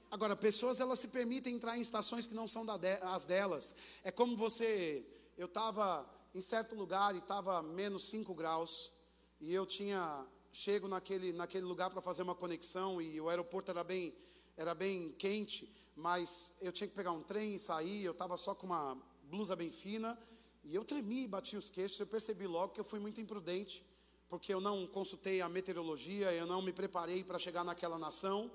[0.09, 2.65] Agora, pessoas elas se permitem entrar em estações que não são
[3.01, 3.75] as delas.
[4.01, 5.05] É como você
[5.37, 8.93] eu estava em certo lugar e estava menos 5 graus,
[9.41, 13.83] e eu tinha chego naquele, naquele lugar para fazer uma conexão, e o aeroporto era
[13.83, 14.13] bem,
[14.55, 18.55] era bem quente, mas eu tinha que pegar um trem e sair, eu estava só
[18.55, 20.17] com uma blusa bem fina,
[20.63, 23.85] e eu tremi bati os queixos, eu percebi logo que eu fui muito imprudente,
[24.29, 28.49] porque eu não consultei a meteorologia, eu não me preparei para chegar naquela nação,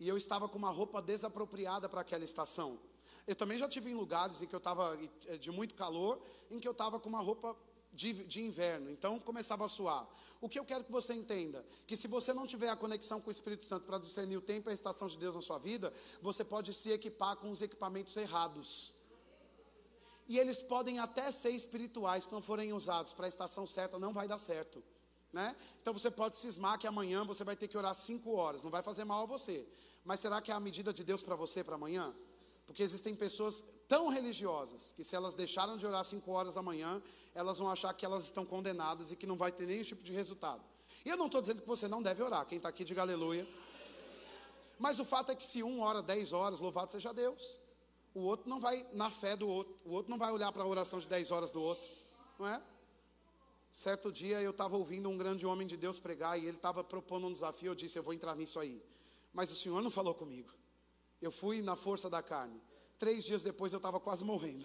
[0.00, 2.78] e eu estava com uma roupa desapropriada para aquela estação.
[3.26, 6.18] Eu também já tive em lugares em que eu estava eh, de muito calor,
[6.50, 7.54] em que eu estava com uma roupa
[7.92, 10.08] de, de, inverno, então começava a suar.
[10.40, 13.28] O que eu quero que você entenda, que se você não tiver a conexão com
[13.28, 15.92] o Espírito Santo para discernir o tempo e a estação de Deus na sua vida,
[16.20, 18.94] você pode se equipar com os equipamentos errados.
[20.26, 24.12] E eles podem até ser espirituais, se não forem usados para a estação certa, não
[24.12, 24.82] vai dar certo.
[25.32, 25.54] Né?
[25.80, 28.82] Então você pode cismar que amanhã você vai ter que orar cinco horas, não vai
[28.82, 29.66] fazer mal a você.
[30.04, 32.14] Mas será que é a medida de Deus para você para amanhã?
[32.66, 37.02] Porque existem pessoas tão religiosas que se elas deixaram de orar cinco horas da manhã,
[37.34, 40.14] elas vão achar que elas estão condenadas e que não vai ter nenhum tipo de
[40.14, 40.62] resultado.
[41.04, 42.46] E eu não estou dizendo que você não deve orar.
[42.46, 43.46] Quem está aqui, diga aleluia.
[44.78, 47.60] Mas o fato é que se um ora, dez horas, louvado seja Deus.
[48.14, 49.78] O outro não vai na fé do outro.
[49.84, 51.86] O outro não vai olhar para a oração de dez horas do outro.
[52.38, 52.62] Não é?
[53.74, 57.26] Certo dia eu estava ouvindo um grande homem de Deus pregar e ele estava propondo
[57.26, 57.72] um desafio.
[57.72, 58.82] Eu disse: Eu vou entrar nisso aí.
[59.34, 60.50] Mas o Senhor não falou comigo.
[61.20, 62.58] Eu fui na força da carne.
[63.02, 64.64] Três dias depois eu estava quase morrendo.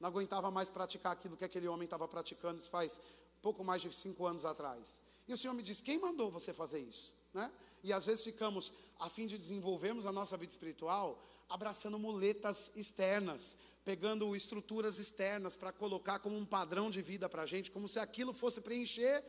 [0.00, 2.98] Não aguentava mais praticar aquilo que aquele homem estava praticando, isso faz
[3.42, 5.02] pouco mais de cinco anos atrás.
[5.28, 7.14] E o Senhor me disse: quem mandou você fazer isso?
[7.34, 7.52] Né?
[7.84, 13.58] E às vezes ficamos, a fim de desenvolvermos a nossa vida espiritual, abraçando muletas externas,
[13.84, 17.98] pegando estruturas externas para colocar como um padrão de vida para a gente, como se
[17.98, 19.22] aquilo fosse preencher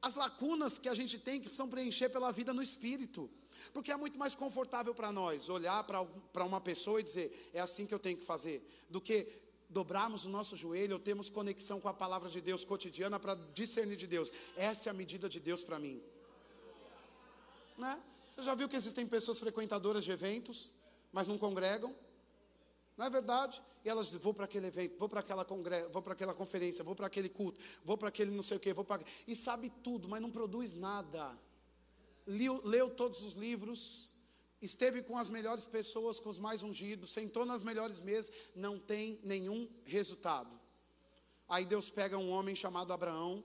[0.00, 3.30] as lacunas que a gente tem que precisam preencher pela vida no espírito.
[3.72, 7.86] Porque é muito mais confortável para nós olhar para uma pessoa e dizer, é assim
[7.86, 9.28] que eu tenho que fazer, do que
[9.68, 13.96] dobrarmos o nosso joelho ou termos conexão com a palavra de Deus cotidiana para discernir
[13.96, 14.32] de Deus.
[14.56, 16.00] Essa é a medida de Deus para mim.
[17.76, 18.00] Né?
[18.30, 20.72] Você já viu que existem pessoas frequentadoras de eventos,
[21.12, 21.94] mas não congregam?
[22.96, 23.60] Não é verdade?
[23.84, 26.84] E elas dizem, vou para aquele evento, vou para aquela congresso, vou para aquela conferência,
[26.84, 29.70] vou para aquele culto, vou para aquele não sei o quê, vou para e sabe
[29.82, 31.36] tudo, mas não produz nada.
[32.26, 34.10] Leu, leu todos os livros,
[34.60, 39.20] esteve com as melhores pessoas, com os mais ungidos, sentou nas melhores mesas, não tem
[39.22, 40.58] nenhum resultado.
[41.48, 43.44] Aí Deus pega um homem chamado Abraão,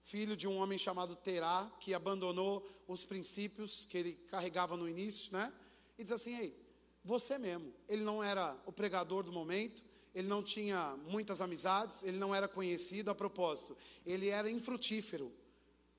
[0.00, 5.32] filho de um homem chamado Terá, que abandonou os princípios que ele carregava no início,
[5.32, 5.52] né?
[5.98, 6.56] E diz assim: Ei,
[7.04, 7.72] você mesmo.
[7.88, 12.48] Ele não era o pregador do momento, ele não tinha muitas amizades, ele não era
[12.48, 15.32] conhecido a propósito, ele era infrutífero,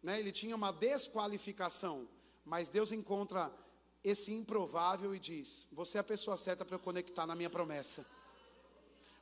[0.04, 0.20] né?
[0.20, 2.08] ele tinha uma desqualificação,
[2.46, 3.52] mas Deus encontra
[4.04, 8.06] esse improvável e diz: Você é a pessoa certa para eu conectar na minha promessa.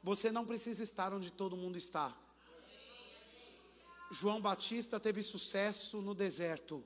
[0.04, 2.18] Você não precisa estar onde todo mundo está.
[4.12, 6.84] João Batista teve sucesso no deserto.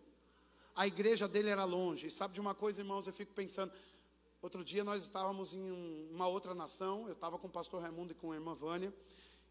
[0.75, 2.11] A igreja dele era longe.
[2.11, 3.07] Sabe de uma coisa, irmãos?
[3.07, 3.71] Eu fico pensando,
[4.45, 8.11] Outro dia nós estávamos em um, uma outra nação, eu estava com o pastor Raimundo
[8.11, 8.93] e com a irmã Vânia,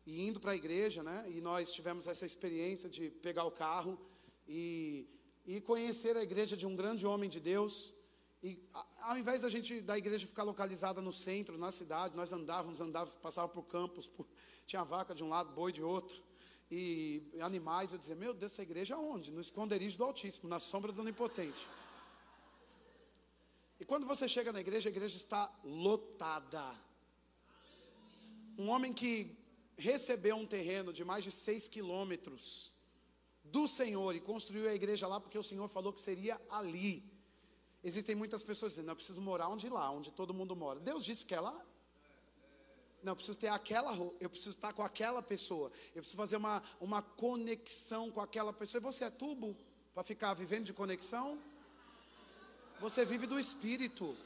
[0.06, 1.26] e indo para a igreja, né?
[1.30, 3.98] E nós tivemos essa experiência de pegar o carro
[4.46, 5.08] e
[5.46, 7.92] e conhecer a igreja de um grande homem de Deus.
[8.42, 8.62] E
[9.02, 13.14] ao invés da gente da igreja ficar localizada no centro, na cidade, nós andávamos, andávamos,
[13.14, 14.26] passava por campos, por,
[14.66, 16.22] tinha vaca de um lado, boi de outro,
[16.70, 17.92] e animais.
[17.92, 19.30] Eu dizia, meu Deus, essa igreja onde?
[19.30, 21.66] No esconderijo do Altíssimo, na sombra do Onipotente.
[23.78, 26.64] E quando você chega na igreja, a igreja está lotada.
[28.56, 29.36] Um homem que
[29.76, 32.73] recebeu um terreno de mais de seis quilômetros
[33.44, 37.04] do Senhor e construiu a igreja lá porque o Senhor falou que seria ali.
[37.82, 40.80] Existem muitas pessoas dizendo, eu preciso morar onde lá, onde todo mundo mora.
[40.80, 41.54] Deus disse que é lá.
[43.02, 45.70] Não, eu preciso ter aquela, eu preciso estar com aquela pessoa.
[45.88, 48.80] Eu preciso fazer uma, uma conexão com aquela pessoa.
[48.80, 49.54] E você é tubo
[49.92, 51.38] para ficar vivendo de conexão?
[52.80, 54.16] Você vive do Espírito.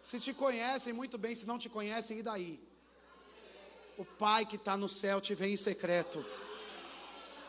[0.00, 2.73] Se te conhecem muito bem, se não te conhecem, e daí?
[3.96, 6.24] O Pai que está no céu te vê em secreto.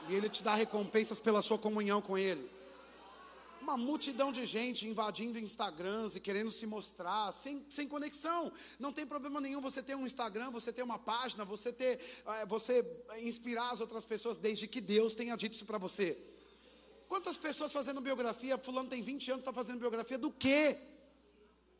[0.08, 2.50] E Ele te dá recompensas pela sua comunhão com Ele.
[3.60, 8.52] Uma multidão de gente invadindo Instagrams e querendo se mostrar, sem, sem conexão.
[8.78, 12.46] Não tem problema nenhum você ter um Instagram, você ter uma página, você ter, é,
[12.46, 12.86] você
[13.24, 16.16] inspirar as outras pessoas, desde que Deus tenha dito isso para você.
[17.08, 18.56] Quantas pessoas fazendo biografia?
[18.58, 20.78] Fulano tem 20 anos, está fazendo biografia do quê?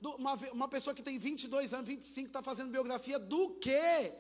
[0.02, 4.12] Do, uma, uma pessoa que tem 22 anos, 25, está fazendo biografia do quê?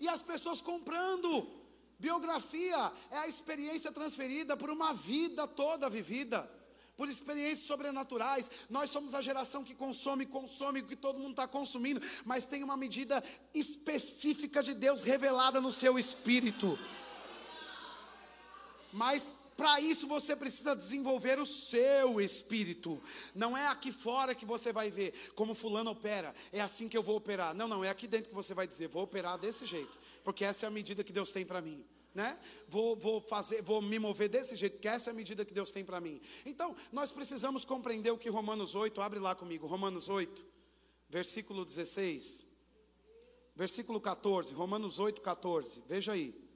[0.00, 1.58] E as pessoas comprando.
[1.98, 6.48] Biografia é a experiência transferida por uma vida toda vivida,
[6.96, 8.48] por experiências sobrenaturais.
[8.70, 12.62] Nós somos a geração que consome, consome o que todo mundo está consumindo, mas tem
[12.62, 16.78] uma medida específica de Deus revelada no seu espírito.
[18.92, 22.98] Mas para isso você precisa desenvolver o seu espírito.
[23.34, 26.34] Não é aqui fora que você vai ver como fulano opera.
[26.50, 27.54] É assim que eu vou operar.
[27.54, 30.66] Não, não, é aqui dentro que você vai dizer, vou operar desse jeito porque essa
[30.66, 31.82] é a medida que Deus tem para mim.
[32.14, 32.38] Né?
[32.68, 35.70] Vou, vou fazer, vou me mover desse jeito, porque essa é a medida que Deus
[35.70, 36.20] tem para mim.
[36.44, 40.44] Então, nós precisamos compreender o que Romanos 8, abre lá comigo, Romanos 8,
[41.08, 42.46] versículo 16,
[43.56, 46.47] versículo 14, Romanos 8, 14, veja aí.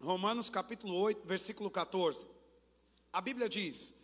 [0.00, 2.26] Romanos capítulo 8, versículo 14.
[3.12, 3.94] A Bíblia diz: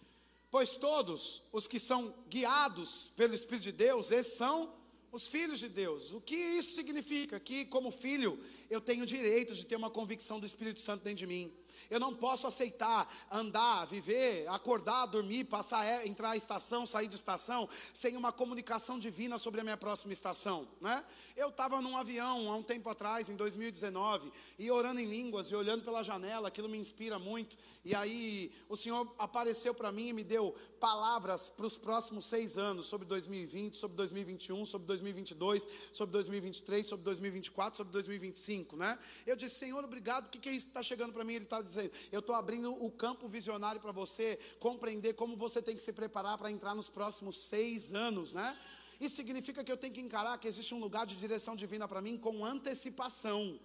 [0.50, 4.72] Pois todos os que são guiados pelo Espírito de Deus, esses são
[5.10, 6.12] os filhos de Deus.
[6.12, 7.38] O que isso significa?
[7.38, 11.26] Que, como filho, eu tenho direito de ter uma convicção do Espírito Santo dentro de
[11.26, 11.52] mim.
[11.90, 17.16] Eu não posso aceitar andar, viver, acordar, dormir, passar, é, entrar em estação, sair de
[17.16, 21.04] estação, sem uma comunicação divina sobre a minha próxima estação, né?
[21.36, 25.54] Eu estava num avião há um tempo atrás, em 2019, e orando em línguas e
[25.54, 27.56] olhando pela janela, aquilo me inspira muito.
[27.84, 32.58] E aí o Senhor apareceu para mim e me deu palavras para os próximos seis
[32.58, 38.98] anos, sobre 2020, sobre 2021, sobre 2022, sobre 2023, sobre 2024, sobre 2025, né?
[39.26, 41.34] Eu disse, Senhor, obrigado, o que, que é isso que está chegando para mim?
[41.34, 45.76] Ele está dizendo, eu estou abrindo o campo visionário para você compreender como você tem
[45.76, 48.58] que se preparar para entrar nos próximos seis anos, né?
[49.00, 52.00] Isso significa que eu tenho que encarar que existe um lugar de direção divina para
[52.00, 53.58] mim com antecipação.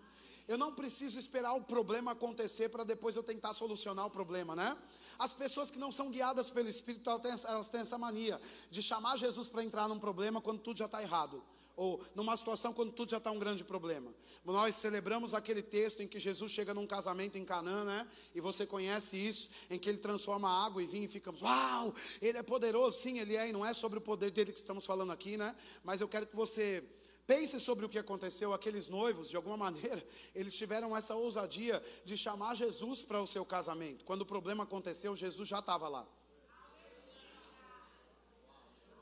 [0.48, 4.78] Eu não preciso esperar o problema acontecer para depois eu tentar solucionar o problema, né?
[5.20, 8.82] As pessoas que não são guiadas pelo Espírito, elas têm, elas têm essa mania de
[8.82, 11.44] chamar Jesus para entrar num problema quando tudo já está errado
[11.78, 14.12] ou numa situação quando tudo já está um grande problema.
[14.44, 18.08] Nós celebramos aquele texto em que Jesus chega num casamento em Canaã, né?
[18.34, 22.38] E você conhece isso, em que ele transforma água e vinho e ficamos, uau, ele
[22.38, 25.12] é poderoso, sim, ele é, e não é sobre o poder dele que estamos falando
[25.12, 25.56] aqui, né?
[25.84, 26.84] Mas eu quero que você
[27.28, 28.54] Pense sobre o que aconteceu.
[28.54, 30.02] Aqueles noivos, de alguma maneira,
[30.34, 34.06] eles tiveram essa ousadia de chamar Jesus para o seu casamento.
[34.06, 36.08] Quando o problema aconteceu, Jesus já estava lá.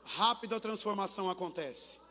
[0.02, 2.04] Rápido a transformação acontece.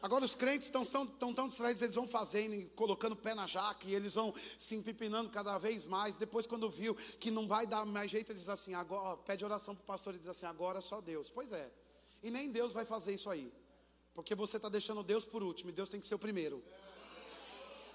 [0.00, 3.94] Agora os crentes estão, tão, tão distraídos, eles vão fazendo, colocando pé na jaca, e
[3.94, 6.14] eles vão se empipinando cada vez mais.
[6.14, 9.74] Depois, quando viu que não vai dar mais jeito, ele diz assim: agora, pede oração
[9.74, 11.28] para o pastor e diz assim: agora só Deus.
[11.28, 11.70] Pois é.
[12.22, 13.52] E nem Deus vai fazer isso aí.
[14.14, 16.62] Porque você está deixando Deus por último, e Deus tem que ser o primeiro.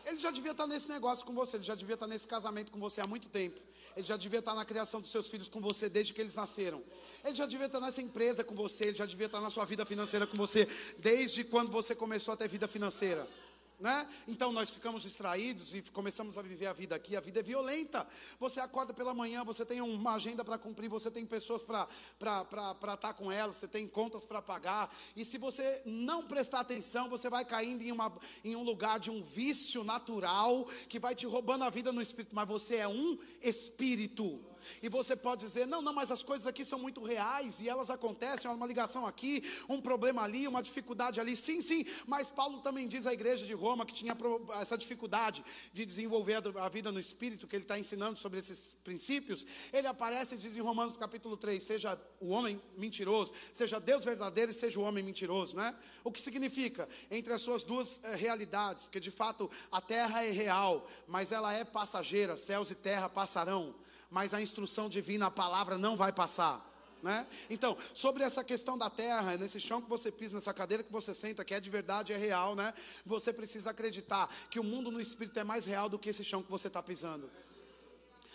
[0.06, 2.80] Ele já devia estar nesse negócio com você, ele já devia estar nesse casamento com
[2.80, 3.60] você há muito tempo.
[3.96, 6.84] Ele já devia estar na criação dos seus filhos com você desde que eles nasceram.
[7.24, 9.86] Ele já devia estar nessa empresa com você, ele já devia estar na sua vida
[9.86, 10.68] financeira com você
[11.00, 13.28] desde quando você começou a ter vida financeira.
[13.80, 14.08] Né?
[14.28, 17.16] Então nós ficamos distraídos e começamos a viver a vida aqui.
[17.16, 18.08] A vida é violenta.
[18.40, 21.88] Você acorda pela manhã, você tem uma agenda para cumprir, você tem pessoas para
[22.20, 24.96] estar tá com elas, você tem contas para pagar.
[25.16, 28.12] E se você não prestar atenção, você vai caindo em, uma,
[28.44, 32.36] em um lugar de um vício natural que vai te roubando a vida no espírito.
[32.36, 34.53] Mas você é um espírito.
[34.82, 37.90] E você pode dizer: não, não, mas as coisas aqui são muito reais e elas
[37.90, 41.36] acontecem, uma ligação aqui, um problema ali, uma dificuldade ali.
[41.36, 44.16] Sim, sim, mas Paulo também diz à igreja de Roma que tinha
[44.60, 49.46] essa dificuldade de desenvolver a vida no espírito, que ele está ensinando sobre esses princípios.
[49.72, 54.52] Ele aparece e diz em Romanos capítulo 3: seja o homem mentiroso, seja Deus verdadeiro
[54.52, 55.76] e seja o homem mentiroso, né?
[56.04, 56.88] O que significa?
[57.10, 61.54] Entre as suas duas eh, realidades, porque de fato a terra é real, mas ela
[61.54, 63.76] é passageira, céus e terra passarão
[64.14, 66.64] mas a instrução divina, a palavra não vai passar.
[67.02, 67.28] Né?
[67.50, 71.14] Então, sobre essa questão da terra, nesse chão que você pisa, nessa cadeira que você
[71.16, 72.74] senta, que é de verdade, é real, né?
[73.06, 76.42] Você precisa acreditar que o mundo no espírito é mais real do que esse chão
[76.42, 77.30] que você está pisando.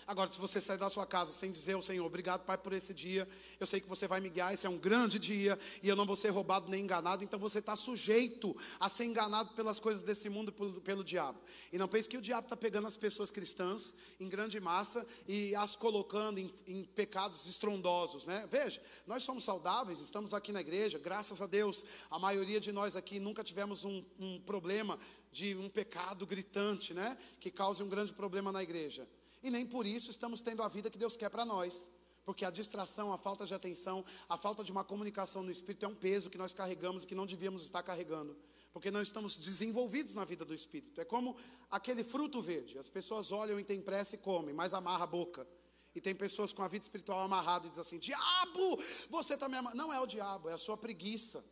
[0.08, 2.94] Agora, se você sair da sua casa sem dizer ao Senhor, obrigado, Pai, por esse
[2.94, 3.28] dia,
[3.60, 6.06] eu sei que você vai me guiar, esse é um grande dia, e eu não
[6.06, 10.30] vou ser roubado nem enganado, então você está sujeito a ser enganado pelas coisas desse
[10.30, 11.38] mundo pelo, pelo diabo.
[11.70, 15.54] E não pense que o diabo está pegando as pessoas cristãs em grande massa e
[15.54, 18.48] as colocando em, em pecados estrondosos, né?
[18.50, 22.96] Veja, nós somos saudáveis, estamos aqui na igreja, graças a Deus, a maioria de nós
[22.96, 24.98] aqui nunca tivemos um, um problema
[25.30, 27.18] de um pecado gritante, né?
[27.38, 29.06] Que cause um grande problema na igreja.
[29.42, 31.90] E nem por isso estamos tendo a vida que Deus quer para nós.
[32.24, 35.88] Porque a distração, a falta de atenção, a falta de uma comunicação no Espírito é
[35.88, 38.36] um peso que nós carregamos e que não devíamos estar carregando.
[38.72, 41.00] Porque não estamos desenvolvidos na vida do Espírito.
[41.00, 41.36] É como
[41.70, 42.78] aquele fruto verde.
[42.78, 45.46] As pessoas olham e têm pressa e comem, mas amarra a boca.
[45.94, 49.56] E tem pessoas com a vida espiritual amarrada e diz assim: Diabo, você está me
[49.56, 49.82] amarrando.
[49.82, 51.42] Não é o diabo, é a sua preguiça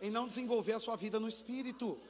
[0.00, 2.00] em não desenvolver a sua vida no Espírito.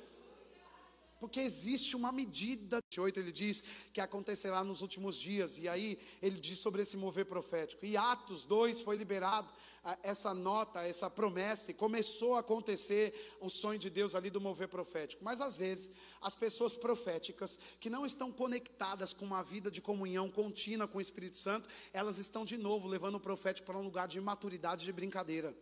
[1.23, 2.81] Porque existe uma medida.
[2.99, 5.57] 8 ele diz que acontecerá nos últimos dias.
[5.57, 7.87] E aí ele diz sobre esse mover profético.
[7.87, 9.49] E Atos 2 foi liberado
[9.85, 14.41] ah, essa nota, essa promessa, e começou a acontecer o sonho de Deus ali do
[14.41, 15.23] mover profético.
[15.25, 20.29] Mas às vezes, as pessoas proféticas que não estão conectadas com uma vida de comunhão
[20.29, 24.09] contínua com o Espírito Santo, elas estão de novo levando o profético para um lugar
[24.09, 25.55] de imaturidade, de brincadeira.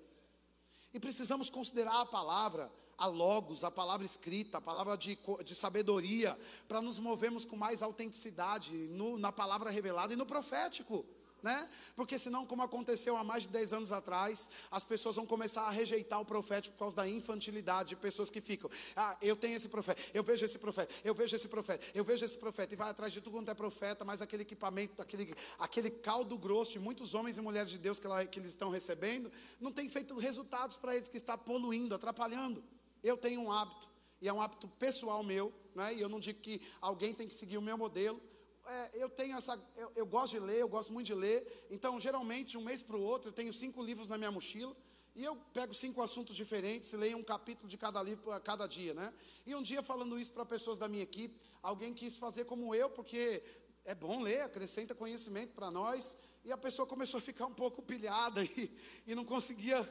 [0.95, 6.39] E precisamos considerar a palavra a logos, a palavra escrita, a palavra de, de sabedoria,
[6.69, 11.07] para nos movermos com mais autenticidade no, na palavra revelada e no profético.
[11.43, 11.67] Né?
[11.97, 15.71] Porque senão, como aconteceu há mais de 10 anos atrás, as pessoas vão começar a
[15.71, 19.67] rejeitar o profético por causa da infantilidade de pessoas que ficam, ah, eu tenho esse
[19.67, 22.91] profeta, eu vejo esse profeta, eu vejo esse profeta, eu vejo esse profeta, e vai
[22.91, 27.15] atrás de tudo quanto é profeta, mas aquele equipamento, aquele, aquele caldo grosso de muitos
[27.15, 30.95] homens e mulheres de Deus que, que eles estão recebendo, não tem feito resultados para
[30.95, 32.63] eles, que está poluindo, atrapalhando.
[33.03, 33.89] Eu tenho um hábito,
[34.21, 35.95] e é um hábito pessoal meu, né?
[35.95, 38.21] e eu não digo que alguém tem que seguir o meu modelo.
[38.67, 41.67] É, eu tenho essa, eu, eu, gosto de ler, eu gosto muito de ler.
[41.71, 44.77] Então, geralmente, um mês para o outro, eu tenho cinco livros na minha mochila.
[45.15, 48.67] E eu pego cinco assuntos diferentes e leio um capítulo de cada livro a cada
[48.67, 49.13] dia, né?
[49.45, 52.89] E um dia, falando isso para pessoas da minha equipe, alguém quis fazer como eu,
[52.89, 53.43] porque
[53.85, 56.17] é bom ler, acrescenta conhecimento para nós.
[56.45, 58.71] E a pessoa começou a ficar um pouco pilhada e,
[59.07, 59.87] e não conseguia.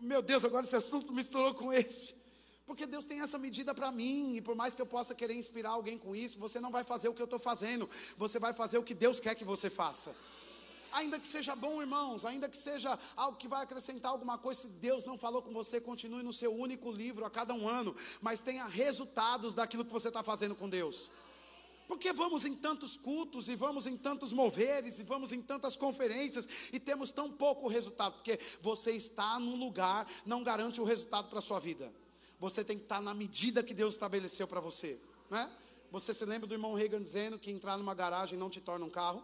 [0.00, 2.14] Meu Deus, agora esse assunto misturou com esse.
[2.66, 5.70] Porque Deus tem essa medida para mim, e por mais que eu possa querer inspirar
[5.70, 8.78] alguém com isso, você não vai fazer o que eu estou fazendo, você vai fazer
[8.78, 10.16] o que Deus quer que você faça.
[10.90, 14.68] Ainda que seja bom, irmãos, ainda que seja algo que vai acrescentar alguma coisa, se
[14.68, 18.40] Deus não falou com você, continue no seu único livro a cada um ano, mas
[18.40, 21.10] tenha resultados daquilo que você está fazendo com Deus.
[21.86, 26.48] Porque vamos em tantos cultos e vamos em tantos moveres e vamos em tantas conferências
[26.72, 31.40] e temos tão pouco resultado, porque você está num lugar não garante o resultado para
[31.40, 31.92] a sua vida
[32.38, 35.50] você tem que estar na medida que Deus estabeleceu para você, né?
[35.90, 38.90] Você se lembra do irmão Reagan dizendo que entrar numa garagem não te torna um
[38.90, 39.22] carro,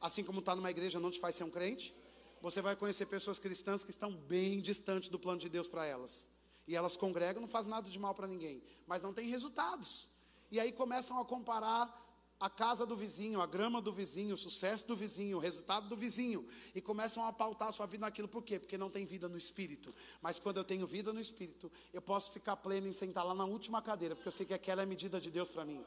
[0.00, 1.94] assim como estar numa igreja não te faz ser um crente?
[2.40, 6.28] Você vai conhecer pessoas cristãs que estão bem distantes do plano de Deus para elas.
[6.68, 10.08] E elas congregam, não faz nada de mal para ninguém, mas não tem resultados.
[10.50, 11.92] E aí começam a comparar
[12.38, 15.96] a casa do vizinho, a grama do vizinho, o sucesso do vizinho, o resultado do
[15.96, 18.28] vizinho, e começam a pautar a sua vida naquilo.
[18.28, 18.58] Por quê?
[18.58, 19.94] Porque não tem vida no espírito.
[20.20, 23.44] Mas quando eu tenho vida no espírito, eu posso ficar pleno em sentar lá na
[23.44, 25.84] última cadeira, porque eu sei que aquela é a medida de Deus para mim.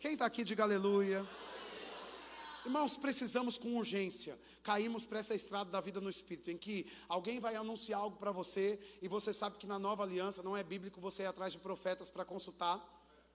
[0.00, 1.26] Quem está aqui, diga aleluia.
[2.64, 4.38] Irmãos, precisamos com urgência.
[4.62, 8.30] Caímos para essa estrada da vida no Espírito, em que alguém vai anunciar algo para
[8.30, 11.58] você, e você sabe que na nova aliança não é bíblico você ir atrás de
[11.58, 12.82] profetas para consultar,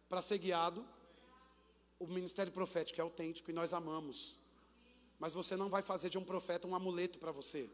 [0.08, 0.84] para ser guiado
[2.00, 4.40] o ministério profético é autêntico e nós amamos.
[5.20, 7.70] Mas você não vai fazer de um profeta um amuleto para você.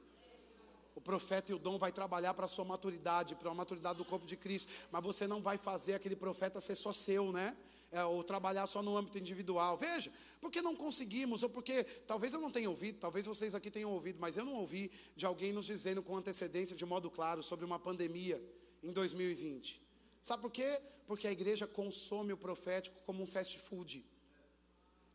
[0.95, 4.05] O profeta e o dom vai trabalhar para a sua maturidade, para a maturidade do
[4.05, 4.71] corpo de Cristo.
[4.91, 7.55] Mas você não vai fazer aquele profeta ser só seu, né?
[7.91, 9.77] É, ou trabalhar só no âmbito individual.
[9.77, 10.11] Veja,
[10.41, 14.19] porque não conseguimos, ou porque talvez eu não tenha ouvido, talvez vocês aqui tenham ouvido,
[14.19, 17.77] mas eu não ouvi de alguém nos dizendo com antecedência, de modo claro, sobre uma
[17.77, 18.43] pandemia
[18.81, 19.81] em 2020.
[20.21, 20.81] Sabe por quê?
[21.05, 24.03] Porque a igreja consome o profético como um fast food.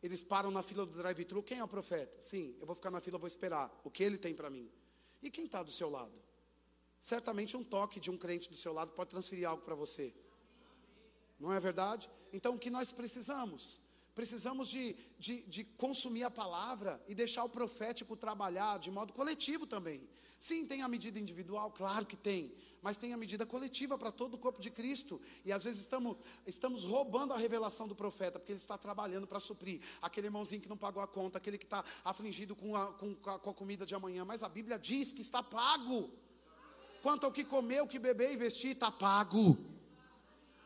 [0.01, 1.43] Eles param na fila do drive-thru.
[1.43, 2.21] Quem é o profeta?
[2.21, 3.71] Sim, eu vou ficar na fila, vou esperar.
[3.83, 4.69] O que ele tem para mim?
[5.21, 6.13] E quem está do seu lado?
[6.99, 10.13] Certamente um toque de um crente do seu lado pode transferir algo para você.
[11.39, 12.09] Não é verdade?
[12.31, 13.79] Então o que nós precisamos?
[14.13, 19.65] Precisamos de, de, de, consumir a palavra e deixar o profético trabalhar de modo coletivo
[19.65, 20.07] também.
[20.37, 24.33] Sim, tem a medida individual, claro que tem, mas tem a medida coletiva para todo
[24.33, 25.21] o corpo de Cristo.
[25.45, 29.39] E às vezes estamos, estamos roubando a revelação do profeta, porque ele está trabalhando para
[29.39, 33.15] suprir aquele irmãozinho que não pagou a conta, aquele que está afligido com a, com,
[33.15, 34.25] com a comida de amanhã.
[34.25, 36.09] Mas a Bíblia diz que está pago.
[37.01, 39.57] Quanto ao que comer, o que beber e vestir, está pago.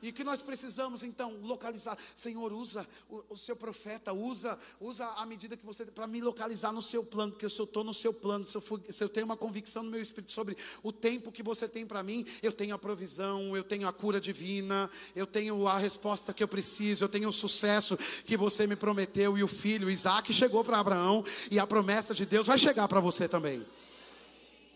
[0.05, 5.05] E o que nós precisamos então localizar, Senhor, usa o, o seu profeta, usa, usa
[5.07, 7.93] a medida que você para me localizar no seu plano, porque se eu estou no
[7.93, 11.31] seu plano, se eu, se eu tenho uma convicção no meu espírito sobre o tempo
[11.31, 15.25] que você tem para mim, eu tenho a provisão, eu tenho a cura divina, eu
[15.25, 19.43] tenho a resposta que eu preciso, eu tenho o sucesso que você me prometeu, e
[19.43, 23.27] o filho Isaac chegou para Abraão, e a promessa de Deus vai chegar para você
[23.27, 23.65] também.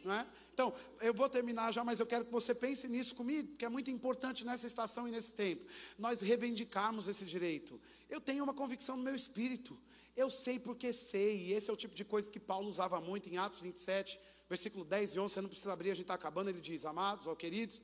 [0.03, 0.25] Não é?
[0.59, 3.69] Então, eu vou terminar já, mas eu quero que você pense nisso comigo, que é
[3.69, 5.63] muito importante nessa estação e nesse tempo.
[5.97, 7.79] Nós reivindicarmos esse direito.
[8.09, 9.79] Eu tenho uma convicção no meu espírito.
[10.17, 11.45] Eu sei porque sei.
[11.45, 14.83] E esse é o tipo de coisa que Paulo usava muito em Atos 27, versículo
[14.83, 15.33] 10 e 11.
[15.33, 16.49] Você não precisa abrir, a gente está acabando.
[16.49, 17.81] Ele diz: Amados, ó queridos,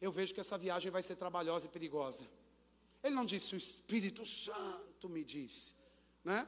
[0.00, 2.28] eu vejo que essa viagem vai ser trabalhosa e perigosa.
[3.02, 5.74] Ele não disse, o Espírito Santo me disse,
[6.22, 6.46] né?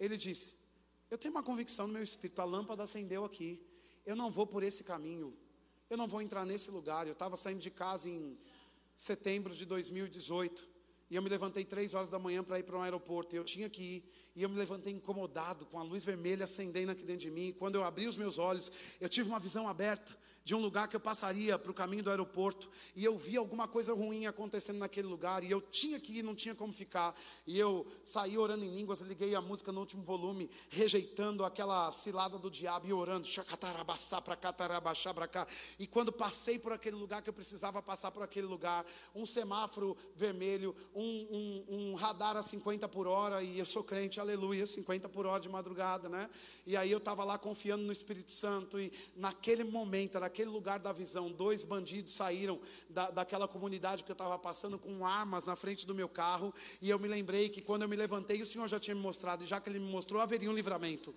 [0.00, 0.56] Ele disse,
[1.10, 3.60] eu tenho uma convicção no meu espírito, a lâmpada acendeu aqui
[4.04, 5.36] eu não vou por esse caminho,
[5.88, 7.06] eu não vou entrar nesse lugar.
[7.06, 8.38] Eu estava saindo de casa em
[8.96, 10.66] setembro de 2018
[11.10, 13.36] e eu me levantei três horas da manhã para ir para um aeroporto.
[13.36, 17.04] Eu tinha que ir e eu me levantei incomodado com a luz vermelha acendendo aqui
[17.04, 17.48] dentro de mim.
[17.48, 20.88] E quando eu abri os meus olhos, eu tive uma visão aberta de um lugar
[20.88, 24.78] que eu passaria para o caminho do aeroporto, e eu vi alguma coisa ruim acontecendo
[24.78, 27.14] naquele lugar, e eu tinha que ir, não tinha como ficar,
[27.46, 32.38] e eu saí orando em línguas, liguei a música no último volume, rejeitando aquela cilada
[32.38, 35.46] do diabo e orando, chacatarabaçá para cá, tarabaxá para cá,
[35.78, 38.84] e quando passei por aquele lugar que eu precisava passar por aquele lugar,
[39.14, 44.18] um semáforo vermelho, um, um, um radar a 50 por hora, e eu sou crente,
[44.18, 46.28] aleluia, 50 por hora de madrugada, né?
[46.66, 50.78] E aí eu estava lá confiando no Espírito Santo, e naquele momento, era naquele lugar
[50.78, 52.58] da visão, dois bandidos saíram
[52.88, 56.54] da, daquela comunidade que eu estava passando com armas na frente do meu carro.
[56.80, 59.44] E eu me lembrei que quando eu me levantei, o Senhor já tinha me mostrado,
[59.44, 61.14] e já que Ele me mostrou, haveria um livramento.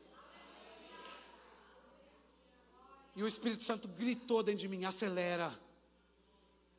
[3.16, 5.58] E o Espírito Santo gritou dentro de mim: acelera.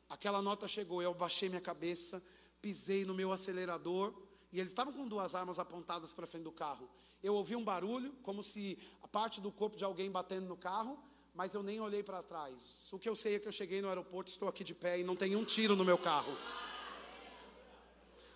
[0.07, 2.21] Aquela nota chegou, eu baixei minha cabeça,
[2.61, 4.13] pisei no meu acelerador,
[4.53, 6.87] e eles estavam com duas armas apontadas para frente do carro.
[7.23, 10.99] Eu ouvi um barulho, como se a parte do corpo de alguém batendo no carro,
[11.37, 12.51] mas eu nem olhei para trás.
[12.91, 15.03] O que eu sei é que eu cheguei no aeroporto, estou aqui de pé e
[15.03, 16.35] não tem um tiro no meu carro.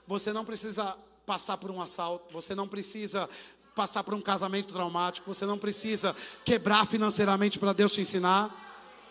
[0.06, 0.96] Você não precisa
[1.26, 3.28] passar por um assalto, você não precisa
[3.74, 8.56] passar por um casamento traumático, você não precisa quebrar financeiramente para Deus te ensinar.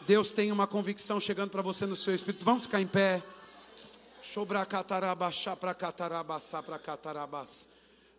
[0.06, 2.44] Deus tem uma convicção chegando para você no seu espírito.
[2.44, 3.20] Vamos ficar em pé.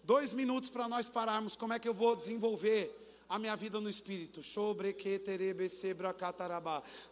[0.03, 1.55] Dois minutos para nós pararmos.
[1.55, 3.01] Como é que eu vou desenvolver
[3.31, 4.41] a minha vida no Espírito.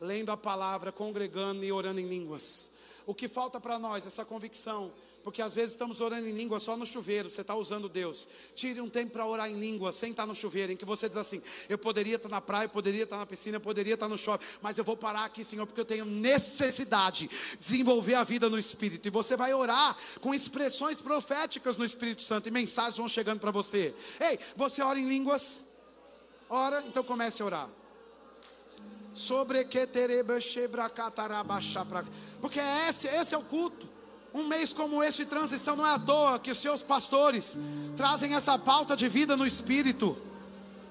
[0.01, 2.71] Lendo a palavra, congregando e orando em línguas.
[3.05, 4.05] O que falta para nós?
[4.05, 4.91] Essa convicção.
[5.23, 8.27] Porque às vezes estamos orando em língua só no chuveiro, você está usando Deus.
[8.53, 11.17] Tire um tempo para orar em língua, sem estar no chuveiro, em que você diz
[11.17, 14.17] assim: eu poderia estar na praia, eu poderia estar na piscina, eu poderia estar no
[14.17, 18.49] shopping, mas eu vou parar aqui, Senhor, porque eu tenho necessidade de desenvolver a vida
[18.49, 19.07] no Espírito.
[19.07, 23.51] E você vai orar com expressões proféticas no Espírito Santo, e mensagens vão chegando para
[23.51, 23.93] você.
[24.19, 25.68] Ei, você ora em línguas?
[26.49, 27.69] Ora, então comece a orar.
[29.13, 29.85] Sobre que
[32.41, 33.87] Porque esse, esse é o culto.
[34.33, 37.57] Um mês como este de transição não é à toa que os seus pastores
[37.97, 40.17] trazem essa pauta de vida no espírito.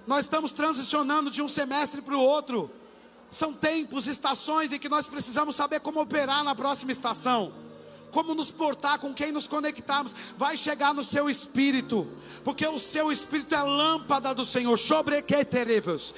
[0.06, 2.70] Nós estamos transicionando de um semestre para o outro.
[3.30, 7.52] São tempos, estações em que nós precisamos saber como operar na próxima estação
[8.11, 12.06] como nos portar, com quem nos conectarmos, vai chegar no seu espírito,
[12.44, 14.76] porque o seu espírito é lâmpada do Senhor.
[14.78, 16.14] Sobre que terevos,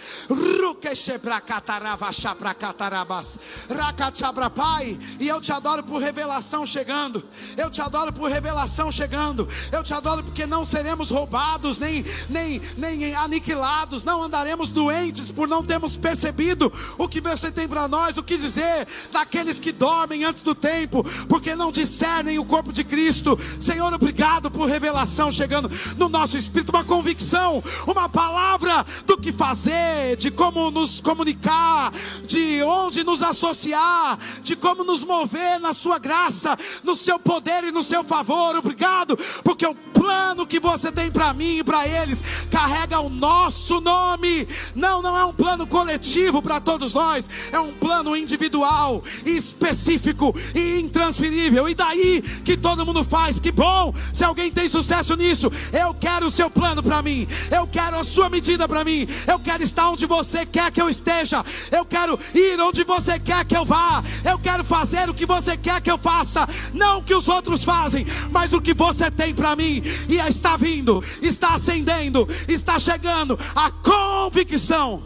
[4.51, 7.23] Pai, e eu te adoro por revelação chegando,
[7.57, 12.61] eu te adoro por revelação chegando, eu te adoro porque não seremos roubados, nem, nem,
[12.77, 18.17] nem aniquilados, não andaremos doentes por não termos percebido o que você tem para nós,
[18.17, 22.85] o que dizer daqueles que dormem antes do tempo, porque não discernem o corpo de
[22.85, 23.39] Cristo.
[23.59, 30.17] Senhor, obrigado por revelação chegando no nosso espírito, uma convicção, uma palavra do que fazer,
[30.17, 31.93] de como nos comunicar,
[32.27, 37.73] de onde nos associar, de como nos mover na sua graça, no seu poder e
[37.73, 38.57] no seu favor.
[38.57, 43.81] Obrigado, porque o plano que você tem para mim e para eles carrega o nosso
[43.81, 44.47] nome.
[44.75, 50.81] Não, não é um plano coletivo para todos nós, é um plano individual, específico e
[50.81, 51.70] intransferível.
[51.71, 53.39] E daí que todo mundo faz.
[53.39, 53.95] Que bom!
[54.13, 57.29] Se alguém tem sucesso nisso, eu quero o seu plano para mim.
[57.51, 59.07] Eu quero a sua medida para mim.
[59.27, 61.45] Eu quero estar onde você quer que eu esteja.
[61.71, 64.03] Eu quero ir onde você quer que eu vá.
[64.25, 67.63] Eu quero fazer o que você quer que eu faça, não o que os outros
[67.63, 69.83] fazem, mas o que você tem para mim.
[70.09, 75.05] E está vindo, está acendendo, está chegando a convicção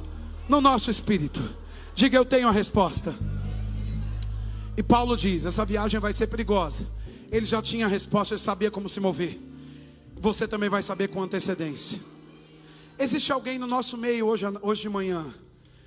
[0.49, 1.43] no nosso espírito.
[1.95, 3.15] Diga eu tenho a resposta.
[4.77, 6.87] E Paulo diz: essa viagem vai ser perigosa.
[7.31, 9.39] Ele já tinha a resposta, ele sabia como se mover.
[10.21, 12.01] Você também vai saber com antecedência.
[12.99, 15.35] Existe alguém no nosso meio hoje, hoje de manhã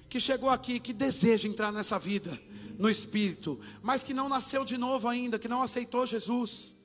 [0.09, 2.39] que chegou aqui que deseja entrar nessa vida
[2.77, 6.75] no espírito, mas que não nasceu de novo ainda, que não aceitou Jesus.